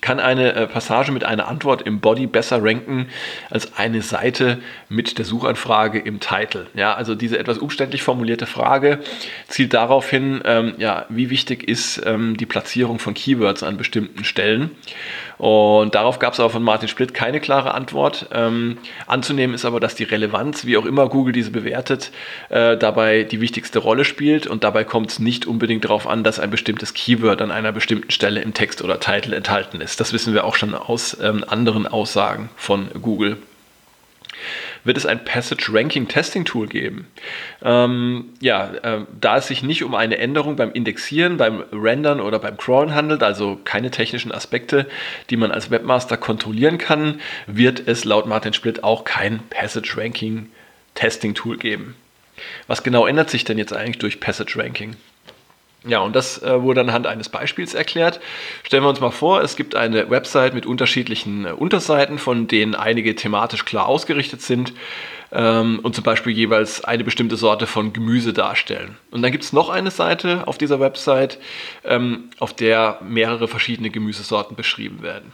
kann 0.00 0.20
eine 0.20 0.54
äh, 0.54 0.66
Passage 0.66 1.12
mit 1.12 1.24
einer 1.24 1.48
Antwort 1.48 1.82
im 1.82 2.00
Body 2.00 2.26
besser 2.26 2.62
ranken 2.62 3.08
als 3.50 3.76
eine 3.76 4.02
Seite 4.02 4.58
mit 4.88 5.18
der 5.18 5.24
Suchanfrage 5.24 5.98
im 5.98 6.20
Titel. 6.20 6.66
Ja, 6.74 6.94
also 6.94 7.14
diese 7.14 7.38
etwas 7.38 7.58
umständlich 7.58 8.02
formulierte 8.02 8.46
Frage 8.46 9.00
zielt 9.48 9.74
darauf 9.74 10.08
hin, 10.08 10.40
ähm, 10.44 10.74
ja, 10.78 11.06
wie 11.08 11.30
wichtig 11.30 11.68
ist 11.68 12.02
ähm, 12.06 12.36
die 12.36 12.46
Platzierung 12.46 12.98
von 12.98 13.14
Keywords 13.14 13.62
an 13.62 13.76
bestimmten 13.76 14.24
Stellen. 14.24 14.70
Und 15.40 15.94
darauf 15.94 16.18
gab 16.18 16.34
es 16.34 16.40
aber 16.40 16.50
von 16.50 16.62
Martin 16.62 16.86
Splitt 16.86 17.14
keine 17.14 17.40
klare 17.40 17.72
Antwort. 17.72 18.26
Ähm, 18.30 18.76
anzunehmen 19.06 19.54
ist 19.54 19.64
aber, 19.64 19.80
dass 19.80 19.94
die 19.94 20.04
Relevanz, 20.04 20.66
wie 20.66 20.76
auch 20.76 20.84
immer 20.84 21.08
Google 21.08 21.32
diese 21.32 21.50
bewertet, 21.50 22.10
äh, 22.50 22.76
dabei 22.76 23.22
die 23.22 23.40
wichtigste 23.40 23.78
Rolle 23.78 24.04
spielt. 24.04 24.46
Und 24.46 24.64
dabei 24.64 24.84
kommt 24.84 25.12
es 25.12 25.18
nicht 25.18 25.46
unbedingt 25.46 25.84
darauf 25.84 26.06
an, 26.06 26.24
dass 26.24 26.38
ein 26.38 26.50
bestimmtes 26.50 26.92
Keyword 26.92 27.40
an 27.40 27.50
einer 27.50 27.72
bestimmten 27.72 28.10
Stelle 28.10 28.42
im 28.42 28.52
Text 28.52 28.82
oder 28.82 29.00
Titel 29.00 29.32
enthalten 29.32 29.80
ist. 29.80 29.89
Das 29.96 30.12
wissen 30.12 30.34
wir 30.34 30.44
auch 30.44 30.56
schon 30.56 30.74
aus 30.74 31.16
ähm, 31.20 31.44
anderen 31.46 31.86
Aussagen 31.86 32.50
von 32.56 32.88
Google 33.00 33.38
wird 34.84 34.96
es 34.96 35.06
ein 35.06 35.24
Passage 35.24 35.72
Ranking 35.72 36.08
Testing 36.08 36.44
Tool 36.44 36.66
geben. 36.66 37.06
Ähm, 37.62 38.30
ja, 38.40 38.72
äh, 38.82 39.00
da 39.20 39.36
es 39.36 39.48
sich 39.48 39.62
nicht 39.62 39.84
um 39.84 39.94
eine 39.94 40.18
Änderung 40.18 40.56
beim 40.56 40.72
Indexieren, 40.72 41.36
beim 41.36 41.64
Rendern 41.72 42.20
oder 42.20 42.38
beim 42.38 42.56
Crawlen 42.56 42.94
handelt, 42.94 43.22
also 43.22 43.58
keine 43.64 43.90
technischen 43.90 44.32
Aspekte, 44.32 44.86
die 45.28 45.36
man 45.36 45.50
als 45.50 45.70
Webmaster 45.70 46.16
kontrollieren 46.16 46.78
kann, 46.78 47.20
wird 47.46 47.86
es 47.86 48.04
laut 48.04 48.26
Martin 48.26 48.52
Splitt 48.52 48.84
auch 48.84 49.04
kein 49.04 49.40
Passage 49.50 49.96
Ranking 49.96 50.50
Testing 50.94 51.34
Tool 51.34 51.56
geben. 51.56 51.94
Was 52.66 52.82
genau 52.82 53.06
ändert 53.06 53.30
sich 53.30 53.44
denn 53.44 53.58
jetzt 53.58 53.72
eigentlich 53.72 53.98
durch 53.98 54.20
Passage 54.20 54.58
Ranking? 54.58 54.96
Ja, 55.86 56.00
und 56.00 56.14
das 56.14 56.42
äh, 56.42 56.62
wurde 56.62 56.82
anhand 56.82 57.06
eines 57.06 57.30
Beispiels 57.30 57.72
erklärt. 57.72 58.20
Stellen 58.64 58.82
wir 58.82 58.90
uns 58.90 59.00
mal 59.00 59.10
vor, 59.10 59.42
es 59.42 59.56
gibt 59.56 59.74
eine 59.74 60.10
Website 60.10 60.52
mit 60.52 60.66
unterschiedlichen 60.66 61.46
äh, 61.46 61.52
Unterseiten, 61.52 62.18
von 62.18 62.46
denen 62.46 62.74
einige 62.74 63.14
thematisch 63.14 63.64
klar 63.64 63.86
ausgerichtet 63.86 64.42
sind 64.42 64.74
ähm, 65.32 65.80
und 65.82 65.94
zum 65.94 66.04
Beispiel 66.04 66.34
jeweils 66.34 66.84
eine 66.84 67.02
bestimmte 67.02 67.36
Sorte 67.36 67.66
von 67.66 67.94
Gemüse 67.94 68.34
darstellen. 68.34 68.98
Und 69.10 69.22
dann 69.22 69.32
gibt 69.32 69.44
es 69.44 69.54
noch 69.54 69.70
eine 69.70 69.90
Seite 69.90 70.46
auf 70.46 70.58
dieser 70.58 70.80
Website, 70.80 71.38
ähm, 71.84 72.30
auf 72.38 72.52
der 72.52 72.98
mehrere 73.02 73.48
verschiedene 73.48 73.88
Gemüsesorten 73.88 74.56
beschrieben 74.56 75.02
werden. 75.02 75.32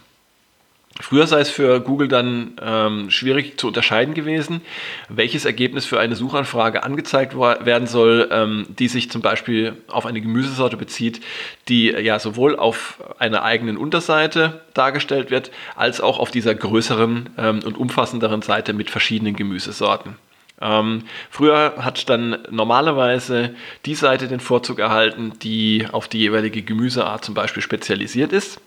Früher 1.01 1.27
sei 1.27 1.41
es 1.41 1.51
für 1.51 1.81
Google 1.81 2.09
dann 2.09 2.53
ähm, 2.63 3.11
schwierig 3.11 3.61
zu 3.61 3.67
unterscheiden 3.67 4.15
gewesen, 4.15 4.63
welches 5.09 5.45
Ergebnis 5.45 5.85
für 5.85 6.01
eine 6.01 6.17
Suchanfrage 6.17 6.83
angezeigt 6.83 7.37
werden 7.37 7.87
soll, 7.87 8.29
ähm, 8.33 8.67
die 8.69 8.89
sich 8.89 9.11
zum 9.11 9.21
Beispiel 9.21 9.77
auf 9.89 10.07
eine 10.07 10.21
Gemüsesorte 10.21 10.77
bezieht, 10.77 11.21
die 11.69 11.89
ja 11.89 12.19
sowohl 12.19 12.57
auf 12.57 13.03
einer 13.19 13.43
eigenen 13.43 13.77
Unterseite 13.77 14.63
dargestellt 14.73 15.31
wird, 15.31 15.51
als 15.75 16.01
auch 16.01 16.19
auf 16.19 16.31
dieser 16.31 16.55
größeren 16.55 17.31
ähm, 17.37 17.61
und 17.65 17.77
umfassenderen 17.77 18.41
Seite 18.41 18.73
mit 18.73 18.91
verschiedenen 18.91 19.37
Gemüsesorten. 19.37 20.17
Ähm, 20.61 21.03
früher 21.31 21.75
hat 21.79 22.09
dann 22.09 22.39
normalerweise 22.51 23.55
die 23.85 23.95
Seite 23.95 24.29
den 24.29 24.41
Vorzug 24.41 24.79
erhalten, 24.79 25.35
die 25.43 25.87
auf 25.93 26.09
die 26.09 26.19
jeweilige 26.19 26.63
Gemüseart 26.63 27.25
zum 27.25 27.35
Beispiel 27.35 27.63
spezialisiert 27.63 28.33
ist. 28.33 28.61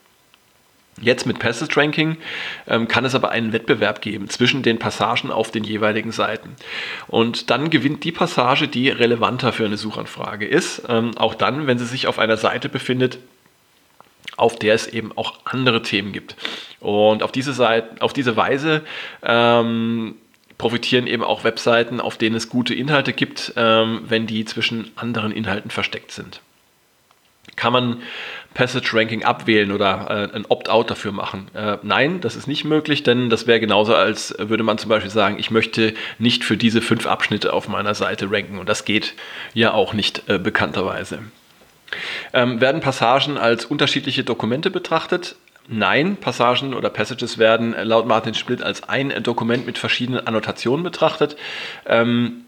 Jetzt 1.01 1.25
mit 1.25 1.39
Passage 1.39 1.75
Ranking 1.77 2.18
ähm, 2.68 2.88
kann 2.88 3.06
es 3.06 3.15
aber 3.15 3.32
einen 3.32 3.53
Wettbewerb 3.53 4.01
geben 4.01 4.29
zwischen 4.29 4.63
den 4.63 4.79
Passagen 4.79 5.32
auf 5.32 5.51
den 5.51 5.63
jeweiligen 5.63 6.12
Seiten. 6.12 6.56
Und 7.08 7.50
dann 7.50 7.70
gewinnt 7.70 8.03
die 8.03 8.12
Passage, 8.12 8.68
die 8.68 8.89
relevanter 8.89 9.53
für 9.53 9.65
eine 9.65 9.77
Suchanfrage 9.77 10.46
ist, 10.46 10.84
ähm, 10.89 11.18
auch 11.18 11.36
dann, 11.36 11.68
wenn 11.68 11.77
sie 11.77 11.86
sich 11.86 12.08
auf 12.08 12.20
einer 12.20 12.38
Seite 12.38 12.70
befindet, 12.70 13.20
auf 14.38 14.58
der 14.58 14.74
es 14.74 14.88
eben 14.88 15.12
auch 15.15 15.39
andere 15.46 15.82
Themen 15.82 16.12
gibt. 16.12 16.36
Und 16.79 17.24
auf 17.24 17.32
diese, 17.32 17.53
Seite, 17.53 18.01
auf 18.01 18.13
diese 18.13 18.36
Weise 18.36 18.84
ähm, 19.24 20.15
profitieren 20.58 21.08
eben 21.08 21.24
auch 21.24 21.44
Webseiten, 21.44 22.00
auf 22.00 22.18
denen 22.18 22.36
es 22.36 22.50
gute 22.50 22.74
Inhalte 22.74 23.13
gibt, 23.13 23.53
ähm, 23.56 24.01
wenn 24.08 24.27
die 24.27 24.46
zwischen 24.46 24.91
anderen 24.96 25.32
Inhalten 25.32 25.72
versteckt 25.72 26.12
sind. 26.12 26.41
Kann 27.56 27.74
man 27.74 28.01
Passage 28.53 28.91
Ranking 28.94 29.24
abwählen 29.24 29.72
oder 29.72 30.29
äh, 30.34 30.36
ein 30.36 30.46
Opt-out 30.48 30.89
dafür 30.89 31.12
machen? 31.12 31.50
Äh, 31.53 31.77
nein, 31.84 32.22
das 32.22 32.36
ist 32.36 32.48
nicht 32.48 32.65
möglich, 32.65 33.03
denn 33.03 33.29
das 33.29 33.48
wäre 33.48 33.60
genauso, 33.60 33.96
als 33.96 34.36
würde 34.38 34.63
man 34.63 34.77
zum 34.77 34.89
Beispiel 34.89 35.12
sagen, 35.12 35.38
ich 35.39 35.51
möchte 35.51 35.94
nicht 36.18 36.44
für 36.44 36.58
diese 36.58 36.82
fünf 36.82 37.06
Abschnitte 37.06 37.53
auf 37.53 37.68
meiner 37.68 37.96
Seite 37.96 38.32
ranken. 38.32 38.58
Und 38.58 38.70
das 38.70 38.86
geht 38.86 39.13
ja 39.53 39.74
auch 39.74 39.94
nicht 39.94 40.24
äh, 40.27 40.39
bekannterweise. 40.39 41.20
Ähm, 42.34 42.62
werden 42.62 42.82
Passagen 42.82 43.38
als 43.38 43.65
unterschiedliche 43.65 44.24
Dokumente 44.24 44.70
betrachtet? 44.70 45.36
Nein, 45.68 46.18
Passagen 46.18 46.74
oder 46.74 46.89
Passages 46.89 47.38
werden 47.38 47.75
laut 47.84 48.08
Martin 48.08 48.34
Split 48.34 48.63
als 48.63 48.89
ein 48.89 49.22
Dokument 49.22 49.68
mit 49.68 49.77
verschiedenen 49.77 50.25
Annotationen 50.25 50.84
betrachtet. 50.84 51.38
Ähm, 51.86 52.46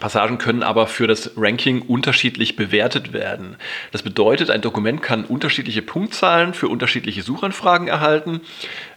Passagen 0.00 0.38
können 0.38 0.62
aber 0.62 0.86
für 0.86 1.06
das 1.06 1.32
Ranking 1.36 1.82
unterschiedlich 1.82 2.56
bewertet 2.56 3.12
werden. 3.12 3.56
Das 3.92 4.02
bedeutet, 4.02 4.50
ein 4.50 4.60
Dokument 4.60 5.02
kann 5.02 5.24
unterschiedliche 5.24 5.82
Punktzahlen 5.82 6.54
für 6.54 6.68
unterschiedliche 6.68 7.22
Suchanfragen 7.22 7.88
erhalten, 7.88 8.40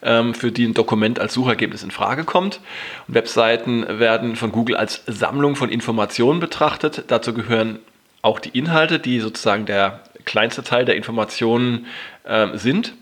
ähm, 0.02 0.34
für 0.34 0.52
die 0.52 0.66
ein 0.66 0.74
Dokument 0.74 1.20
als 1.20 1.34
Suchergebnis 1.34 1.84
in 1.84 1.92
Frage 1.92 2.24
kommt. 2.24 2.60
Webseiten 3.08 3.86
werden 4.00 4.36
von 4.36 4.52
Google 4.52 4.78
als 4.78 5.04
Sammlung 5.06 5.56
von 5.56 5.70
Informationen 5.70 6.40
betrachtet. 6.40 7.04
Dazu 7.08 7.34
gehören 7.34 7.80
auch 8.22 8.40
die 8.40 8.58
Inhalte, 8.58 8.98
die 8.98 9.20
sozusagen 9.20 9.66
der 9.66 10.02
kleinste 10.26 10.64
Teil 10.64 10.86
der 10.86 10.96
Informationen 10.96 11.86
äh, 12.24 12.58
sind. 12.58 12.96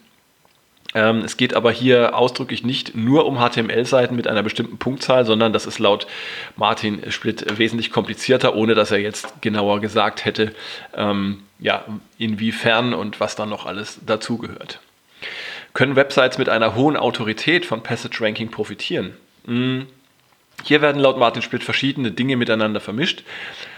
Ähm, 0.95 1.19
es 1.19 1.37
geht 1.37 1.53
aber 1.53 1.71
hier 1.71 2.15
ausdrücklich 2.17 2.63
nicht 2.63 2.95
nur 2.95 3.25
um 3.25 3.37
HTML-Seiten 3.37 4.15
mit 4.15 4.27
einer 4.27 4.43
bestimmten 4.43 4.77
Punktzahl, 4.77 5.25
sondern 5.25 5.53
das 5.53 5.65
ist 5.65 5.79
laut 5.79 6.07
Martin 6.55 7.11
Splitt 7.11 7.57
wesentlich 7.57 7.91
komplizierter, 7.91 8.55
ohne 8.55 8.75
dass 8.75 8.91
er 8.91 8.99
jetzt 8.99 9.41
genauer 9.41 9.81
gesagt 9.81 10.25
hätte, 10.25 10.53
ähm, 10.95 11.43
ja, 11.59 11.85
inwiefern 12.17 12.93
und 12.93 13.19
was 13.19 13.35
dann 13.35 13.49
noch 13.49 13.65
alles 13.65 13.99
dazugehört. 14.05 14.79
Können 15.73 15.95
Websites 15.95 16.37
mit 16.37 16.49
einer 16.49 16.75
hohen 16.75 16.97
Autorität 16.97 17.65
von 17.65 17.81
Passage 17.81 18.23
Ranking 18.23 18.51
profitieren? 18.51 19.13
Hm. 19.45 19.87
Hier 20.63 20.81
werden 20.81 21.01
laut 21.01 21.17
Martin 21.17 21.41
Splitt 21.41 21.63
verschiedene 21.63 22.11
Dinge 22.11 22.37
miteinander 22.37 22.79
vermischt. 22.79 23.23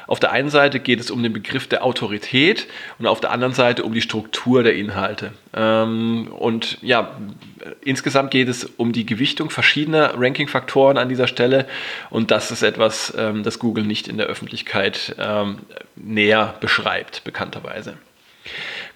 Auf 0.08 0.20
der 0.20 0.32
einen 0.32 0.50
Seite 0.50 0.80
geht 0.80 1.00
es 1.00 1.10
um 1.10 1.24
den 1.24 1.34
Begriff 1.34 1.68
der 1.68 1.84
Autorität 1.84 2.68
und 3.00 3.08
auf 3.08 3.22
der 3.22 3.32
anderen 3.32 3.54
Seite 3.56 3.84
um 3.84 3.94
die 3.94 4.02
Struktur 4.02 4.62
der 4.62 4.76
Inhalte. 4.76 5.32
Ähm, 5.56 6.28
und 6.32 6.78
ja, 6.84 7.18
insgesamt 7.82 8.30
geht 8.30 8.48
es 8.48 8.66
um 8.66 8.92
die 8.92 9.08
Gewichtung 9.08 9.50
verschiedener 9.50 10.14
Ranking-Faktoren 10.16 11.00
an 11.00 11.10
dieser 11.10 11.28
Stelle 11.28 11.68
und 12.12 12.30
das 12.30 12.52
ist 12.52 12.62
etwas, 12.62 13.14
ähm, 13.18 13.42
das 13.42 13.58
Google 13.58 13.84
nicht 13.84 14.08
in 14.08 14.18
der 14.18 14.28
Öffentlichkeit 14.28 15.16
ähm, 15.18 15.60
näher 15.96 16.54
beschreibt, 16.60 17.24
bekannterweise. 17.24 17.98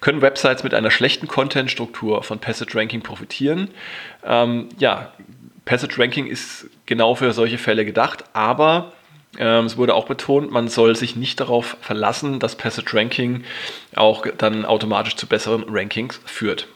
Können 0.00 0.22
Websites 0.22 0.62
mit 0.62 0.74
einer 0.74 0.92
schlechten 0.92 1.26
Content-Struktur 1.26 2.22
von 2.22 2.38
Passage 2.38 2.78
Ranking 2.78 3.02
profitieren? 3.02 3.68
ja, 4.22 5.12
Passage 5.70 6.00
Ranking 6.00 6.26
ist 6.26 6.66
genau 6.86 7.14
für 7.14 7.32
solche 7.32 7.56
Fälle 7.56 7.84
gedacht, 7.84 8.24
aber 8.32 8.92
ähm, 9.38 9.66
es 9.66 9.76
wurde 9.76 9.94
auch 9.94 10.06
betont, 10.06 10.50
man 10.50 10.66
soll 10.66 10.96
sich 10.96 11.14
nicht 11.14 11.38
darauf 11.38 11.76
verlassen, 11.80 12.40
dass 12.40 12.56
Passage 12.56 12.92
Ranking 12.92 13.44
auch 13.94 14.26
dann 14.36 14.64
automatisch 14.64 15.14
zu 15.14 15.28
besseren 15.28 15.62
Rankings 15.68 16.20
führt. 16.24 16.66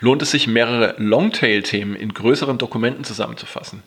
Lohnt 0.00 0.20
es 0.22 0.32
sich, 0.32 0.48
mehrere 0.48 0.96
Longtail-Themen 0.98 1.94
in 1.94 2.12
größeren 2.12 2.58
Dokumenten 2.58 3.04
zusammenzufassen? 3.04 3.84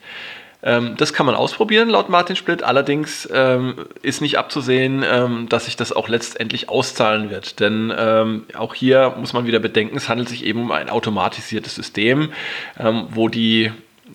Ähm, 0.62 0.94
das 0.96 1.12
kann 1.12 1.26
man 1.26 1.34
ausprobieren, 1.34 1.88
laut 1.88 2.08
Martin 2.08 2.36
Splitt. 2.36 2.62
Allerdings 2.62 3.28
ähm, 3.32 3.86
ist 4.02 4.20
nicht 4.20 4.38
abzusehen, 4.38 5.04
ähm, 5.08 5.48
dass 5.48 5.66
sich 5.66 5.76
das 5.76 5.92
auch 5.92 6.08
letztendlich 6.08 6.68
auszahlen 6.68 7.30
wird. 7.30 7.60
Denn 7.60 7.92
ähm, 7.96 8.44
auch 8.56 8.74
hier 8.74 9.14
muss 9.18 9.32
man 9.32 9.46
wieder 9.46 9.60
bedenken, 9.60 9.96
es 9.96 10.08
handelt 10.08 10.28
sich 10.28 10.44
eben 10.44 10.62
um 10.62 10.72
ein 10.72 10.90
automatisiertes 10.90 11.74
System, 11.74 12.32
ähm, 12.78 13.06
wo 13.10 13.28
die 13.28 13.70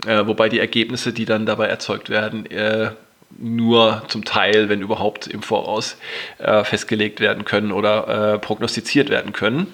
äh, 0.06 0.26
wobei 0.26 0.50
die 0.50 0.60
Ergebnisse, 0.60 1.14
die 1.14 1.26
dann 1.26 1.46
dabei 1.46 1.68
erzeugt 1.68 2.10
werden, 2.10 2.46
äh, 2.48 2.92
nur 3.38 4.04
zum 4.08 4.26
Teil, 4.26 4.70
wenn 4.70 4.82
überhaupt, 4.82 5.28
im 5.28 5.42
Voraus 5.42 5.98
äh, 6.38 6.64
festgelegt 6.64 7.20
werden 7.20 7.46
können 7.46 7.72
oder 7.72 8.34
äh, 8.34 8.40
prognostiziert 8.40 9.10
werden 9.10 9.34
können. 9.34 9.68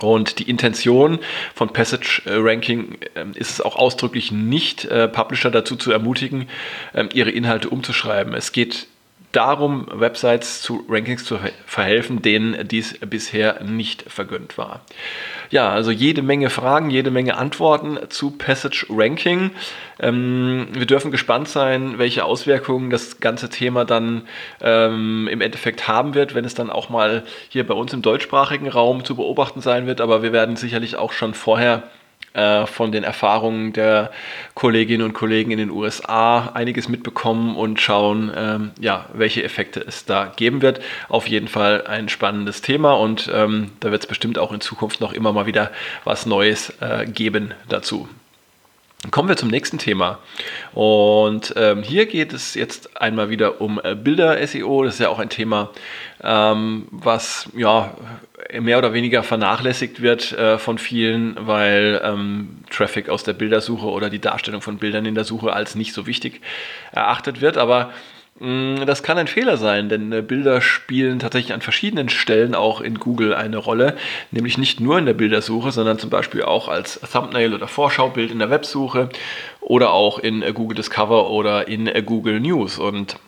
Und 0.00 0.38
die 0.38 0.48
Intention 0.48 1.18
von 1.54 1.72
Passage 1.72 2.22
Ranking 2.26 2.96
ähm, 3.16 3.32
ist 3.34 3.50
es 3.50 3.60
auch 3.60 3.76
ausdrücklich 3.76 4.32
nicht, 4.32 4.84
äh, 4.86 5.08
Publisher 5.08 5.50
dazu 5.50 5.76
zu 5.76 5.90
ermutigen, 5.92 6.48
ähm, 6.94 7.08
ihre 7.12 7.30
Inhalte 7.30 7.68
umzuschreiben. 7.68 8.32
Es 8.34 8.52
geht 8.52 8.86
darum, 9.32 9.86
Websites 9.92 10.60
zu 10.62 10.84
Rankings 10.88 11.24
zu 11.24 11.38
verhelfen, 11.66 12.22
denen 12.22 12.66
dies 12.66 12.98
bisher 12.98 13.62
nicht 13.62 14.02
vergönnt 14.10 14.58
war. 14.58 14.80
Ja, 15.50 15.70
also 15.70 15.90
jede 15.90 16.22
Menge 16.22 16.50
Fragen, 16.50 16.90
jede 16.90 17.10
Menge 17.10 17.36
Antworten 17.36 17.98
zu 18.08 18.32
Passage 18.32 18.86
Ranking. 18.88 19.50
Ähm, 20.00 20.68
wir 20.72 20.86
dürfen 20.86 21.10
gespannt 21.10 21.48
sein, 21.48 21.98
welche 21.98 22.24
Auswirkungen 22.24 22.90
das 22.90 23.20
ganze 23.20 23.48
Thema 23.48 23.84
dann 23.84 24.22
ähm, 24.60 25.28
im 25.30 25.40
Endeffekt 25.40 25.88
haben 25.88 26.14
wird, 26.14 26.34
wenn 26.34 26.44
es 26.44 26.54
dann 26.54 26.70
auch 26.70 26.88
mal 26.88 27.24
hier 27.48 27.66
bei 27.66 27.74
uns 27.74 27.92
im 27.92 28.02
deutschsprachigen 28.02 28.68
Raum 28.68 29.04
zu 29.04 29.16
beobachten 29.16 29.60
sein 29.60 29.86
wird. 29.86 30.00
Aber 30.00 30.22
wir 30.22 30.32
werden 30.32 30.56
sicherlich 30.56 30.96
auch 30.96 31.12
schon 31.12 31.34
vorher 31.34 31.84
äh, 32.32 32.66
von 32.66 32.92
den 32.92 33.04
Erfahrungen 33.04 33.72
der 33.72 34.10
Kolleginnen 34.54 35.04
und 35.04 35.14
Kollegen 35.14 35.50
in 35.50 35.58
den 35.58 35.70
USA 35.70 36.50
einiges 36.54 36.88
mitbekommen 36.88 37.56
und 37.56 37.80
schauen, 37.80 38.30
ähm, 38.36 38.70
ja, 38.80 39.06
welche 39.12 39.42
Effekte 39.42 39.80
es 39.80 40.04
da 40.04 40.32
geben 40.36 40.62
wird. 40.62 40.80
Auf 41.08 41.26
jeden 41.26 41.48
Fall 41.48 41.86
ein 41.86 42.08
spannendes 42.08 42.62
Thema 42.62 42.92
und 42.92 43.30
ähm, 43.34 43.70
da 43.80 43.90
wird 43.90 44.02
es 44.02 44.08
bestimmt 44.08 44.38
auch 44.38 44.52
in 44.52 44.60
Zukunft 44.60 45.00
noch 45.00 45.12
immer 45.12 45.32
mal 45.32 45.46
wieder 45.46 45.70
was 46.04 46.26
Neues 46.26 46.72
äh, 46.80 47.06
geben 47.06 47.52
dazu. 47.68 48.08
Kommen 49.10 49.30
wir 49.30 49.36
zum 49.36 49.48
nächsten 49.48 49.78
Thema. 49.78 50.18
Und 50.74 51.54
ähm, 51.56 51.82
hier 51.82 52.04
geht 52.04 52.34
es 52.34 52.54
jetzt 52.54 53.00
einmal 53.00 53.30
wieder 53.30 53.62
um 53.62 53.80
äh, 53.82 53.94
Bilder-SEO. 53.94 54.84
Das 54.84 54.94
ist 54.94 55.00
ja 55.00 55.08
auch 55.08 55.18
ein 55.18 55.30
Thema, 55.30 55.70
ähm, 56.22 56.86
was 56.90 57.48
ja 57.56 57.94
mehr 58.60 58.76
oder 58.76 58.92
weniger 58.92 59.22
vernachlässigt 59.22 60.02
wird 60.02 60.32
äh, 60.32 60.58
von 60.58 60.76
vielen, 60.76 61.34
weil 61.46 61.98
ähm, 62.04 62.58
Traffic 62.68 63.08
aus 63.08 63.24
der 63.24 63.32
Bildersuche 63.32 63.86
oder 63.86 64.10
die 64.10 64.18
Darstellung 64.20 64.60
von 64.60 64.76
Bildern 64.76 65.06
in 65.06 65.14
der 65.14 65.24
Suche 65.24 65.54
als 65.54 65.74
nicht 65.74 65.94
so 65.94 66.06
wichtig 66.06 66.42
erachtet 66.92 67.40
wird. 67.40 67.56
Aber 67.56 67.94
das 68.40 69.02
kann 69.02 69.18
ein 69.18 69.26
Fehler 69.26 69.58
sein, 69.58 69.90
denn 69.90 70.10
äh, 70.12 70.22
Bilder 70.22 70.62
spielen 70.62 71.18
tatsächlich 71.18 71.52
an 71.52 71.60
verschiedenen 71.60 72.08
Stellen 72.08 72.54
auch 72.54 72.80
in 72.80 72.98
Google 72.98 73.34
eine 73.34 73.58
Rolle, 73.58 73.98
nämlich 74.30 74.56
nicht 74.56 74.80
nur 74.80 74.98
in 74.98 75.04
der 75.04 75.12
Bildersuche, 75.12 75.72
sondern 75.72 75.98
zum 75.98 76.08
Beispiel 76.08 76.42
auch 76.42 76.68
als 76.68 77.00
Thumbnail 77.00 77.52
oder 77.52 77.68
Vorschaubild 77.68 78.30
in 78.30 78.38
der 78.38 78.48
Websuche 78.48 79.10
oder 79.60 79.92
auch 79.92 80.18
in 80.18 80.40
äh, 80.42 80.52
Google 80.54 80.74
Discover 80.74 81.28
oder 81.28 81.68
in 81.68 81.86
äh, 81.86 82.02
Google 82.02 82.40
News. 82.40 82.78
Und 82.78 83.18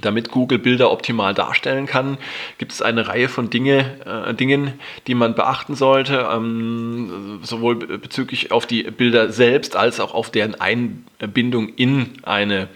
damit 0.00 0.30
Google 0.30 0.60
Bilder 0.60 0.92
optimal 0.92 1.34
darstellen 1.34 1.86
kann, 1.86 2.16
gibt 2.58 2.70
es 2.70 2.80
eine 2.80 3.08
Reihe 3.08 3.28
von 3.28 3.50
Dinge, 3.50 3.96
äh, 4.06 4.34
Dingen, 4.34 4.74
die 5.08 5.16
man 5.16 5.34
beachten 5.34 5.74
sollte, 5.74 6.28
ähm, 6.32 7.40
sowohl 7.42 7.74
bezüglich 7.74 8.52
auf 8.52 8.66
die 8.66 8.84
Bilder 8.84 9.32
selbst 9.32 9.74
als 9.74 9.98
auch 9.98 10.14
auf 10.14 10.30
deren 10.30 10.54
Einbindung 10.60 11.70
in 11.70 12.10
eine 12.22 12.68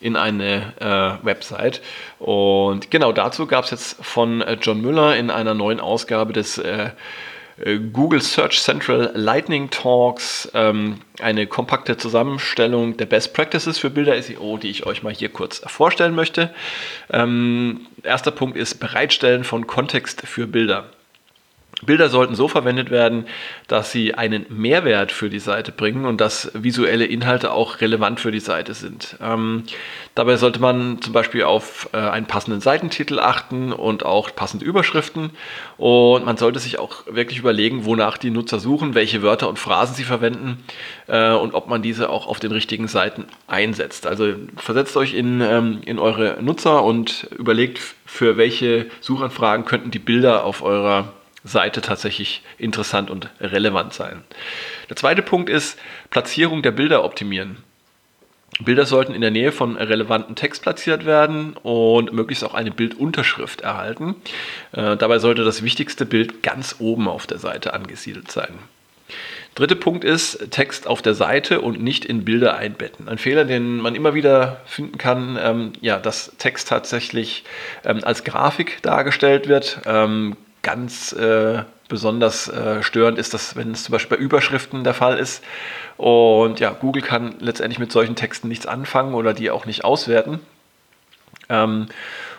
in 0.00 0.16
eine 0.16 0.72
äh, 0.80 1.24
Website. 1.24 1.80
Und 2.18 2.90
genau 2.90 3.12
dazu 3.12 3.46
gab 3.46 3.64
es 3.64 3.70
jetzt 3.70 4.04
von 4.04 4.42
äh, 4.42 4.56
John 4.60 4.80
Müller 4.80 5.16
in 5.16 5.30
einer 5.30 5.54
neuen 5.54 5.80
Ausgabe 5.80 6.32
des 6.32 6.58
äh, 6.58 6.90
äh, 7.58 7.78
Google 7.78 8.20
Search 8.20 8.60
Central 8.60 9.12
Lightning 9.14 9.70
Talks 9.70 10.50
ähm, 10.54 11.00
eine 11.20 11.46
kompakte 11.46 11.96
Zusammenstellung 11.96 12.96
der 12.96 13.06
Best 13.06 13.34
Practices 13.34 13.78
für 13.78 13.90
Bilder 13.90 14.20
SEO, 14.20 14.58
die 14.58 14.68
ich 14.68 14.86
euch 14.86 15.02
mal 15.02 15.12
hier 15.12 15.30
kurz 15.30 15.62
vorstellen 15.66 16.14
möchte. 16.14 16.50
Ähm, 17.10 17.86
erster 18.02 18.30
Punkt 18.30 18.56
ist 18.56 18.76
Bereitstellen 18.76 19.44
von 19.44 19.66
Kontext 19.66 20.22
für 20.26 20.46
Bilder. 20.46 20.90
Bilder 21.82 22.08
sollten 22.08 22.34
so 22.34 22.48
verwendet 22.48 22.90
werden, 22.90 23.26
dass 23.68 23.92
sie 23.92 24.14
einen 24.14 24.46
Mehrwert 24.48 25.12
für 25.12 25.28
die 25.28 25.38
Seite 25.38 25.72
bringen 25.72 26.06
und 26.06 26.22
dass 26.22 26.50
visuelle 26.54 27.04
Inhalte 27.04 27.52
auch 27.52 27.82
relevant 27.82 28.18
für 28.18 28.30
die 28.30 28.40
Seite 28.40 28.72
sind. 28.72 29.18
Ähm, 29.20 29.64
dabei 30.14 30.38
sollte 30.38 30.58
man 30.58 31.02
zum 31.02 31.12
Beispiel 31.12 31.42
auf 31.42 31.90
äh, 31.92 31.98
einen 31.98 32.24
passenden 32.24 32.62
Seitentitel 32.62 33.18
achten 33.18 33.72
und 33.72 34.06
auch 34.06 34.34
passende 34.34 34.64
Überschriften. 34.64 35.32
Und 35.76 36.24
man 36.24 36.38
sollte 36.38 36.60
sich 36.60 36.78
auch 36.78 37.04
wirklich 37.10 37.40
überlegen, 37.40 37.84
wonach 37.84 38.16
die 38.16 38.30
Nutzer 38.30 38.58
suchen, 38.58 38.94
welche 38.94 39.20
Wörter 39.22 39.46
und 39.46 39.58
Phrasen 39.58 39.94
sie 39.94 40.04
verwenden 40.04 40.64
äh, 41.08 41.32
und 41.32 41.52
ob 41.52 41.68
man 41.68 41.82
diese 41.82 42.08
auch 42.08 42.26
auf 42.26 42.40
den 42.40 42.52
richtigen 42.52 42.88
Seiten 42.88 43.26
einsetzt. 43.48 44.06
Also 44.06 44.32
versetzt 44.56 44.96
euch 44.96 45.12
in, 45.12 45.42
ähm, 45.42 45.82
in 45.84 45.98
eure 45.98 46.38
Nutzer 46.40 46.82
und 46.82 47.28
überlegt, 47.36 47.78
für 48.06 48.38
welche 48.38 48.86
Suchanfragen 49.02 49.66
könnten 49.66 49.90
die 49.90 49.98
Bilder 49.98 50.44
auf 50.44 50.62
eurer 50.62 51.12
Seite 51.46 51.80
tatsächlich 51.80 52.42
interessant 52.58 53.10
und 53.10 53.30
relevant 53.40 53.92
sein. 53.92 54.22
Der 54.88 54.96
zweite 54.96 55.22
Punkt 55.22 55.48
ist 55.48 55.78
Platzierung 56.10 56.62
der 56.62 56.72
Bilder 56.72 57.04
optimieren. 57.04 57.58
Bilder 58.60 58.86
sollten 58.86 59.12
in 59.12 59.20
der 59.20 59.30
Nähe 59.30 59.52
von 59.52 59.76
relevanten 59.76 60.34
Text 60.34 60.62
platziert 60.62 61.04
werden 61.04 61.54
und 61.62 62.12
möglichst 62.12 62.42
auch 62.42 62.54
eine 62.54 62.70
Bildunterschrift 62.70 63.60
erhalten. 63.60 64.16
Äh, 64.72 64.96
dabei 64.96 65.18
sollte 65.18 65.44
das 65.44 65.62
wichtigste 65.62 66.06
Bild 66.06 66.42
ganz 66.42 66.76
oben 66.78 67.06
auf 67.08 67.26
der 67.26 67.38
Seite 67.38 67.74
angesiedelt 67.74 68.30
sein. 68.30 68.58
Dritter 69.54 69.74
Punkt 69.74 70.04
ist 70.04 70.50
Text 70.50 70.86
auf 70.86 71.00
der 71.00 71.14
Seite 71.14 71.60
und 71.62 71.82
nicht 71.82 72.04
in 72.04 72.24
Bilder 72.24 72.56
einbetten. 72.56 73.08
Ein 73.08 73.18
Fehler, 73.18 73.44
den 73.44 73.78
man 73.78 73.94
immer 73.94 74.12
wieder 74.14 74.60
finden 74.66 74.98
kann, 74.98 75.38
ähm, 75.40 75.72
ja, 75.80 75.98
dass 75.98 76.32
Text 76.38 76.68
tatsächlich 76.68 77.44
ähm, 77.84 78.00
als 78.04 78.24
Grafik 78.24 78.82
dargestellt 78.82 79.48
wird. 79.48 79.80
Ähm, 79.86 80.36
ganz 80.66 81.12
äh, 81.12 81.62
besonders 81.88 82.48
äh, 82.48 82.82
störend 82.82 83.18
ist 83.18 83.32
das, 83.34 83.54
wenn 83.54 83.70
es 83.70 83.84
zum 83.84 83.92
Beispiel 83.92 84.16
bei 84.16 84.22
Überschriften 84.22 84.82
der 84.82 84.94
Fall 84.94 85.16
ist. 85.16 85.44
Und 85.96 86.58
ja, 86.58 86.70
Google 86.70 87.02
kann 87.02 87.36
letztendlich 87.38 87.78
mit 87.78 87.92
solchen 87.92 88.16
Texten 88.16 88.48
nichts 88.48 88.66
anfangen 88.66 89.14
oder 89.14 89.32
die 89.32 89.52
auch 89.52 89.64
nicht 89.64 89.84
auswerten. 89.84 90.40
Ähm, 91.48 91.86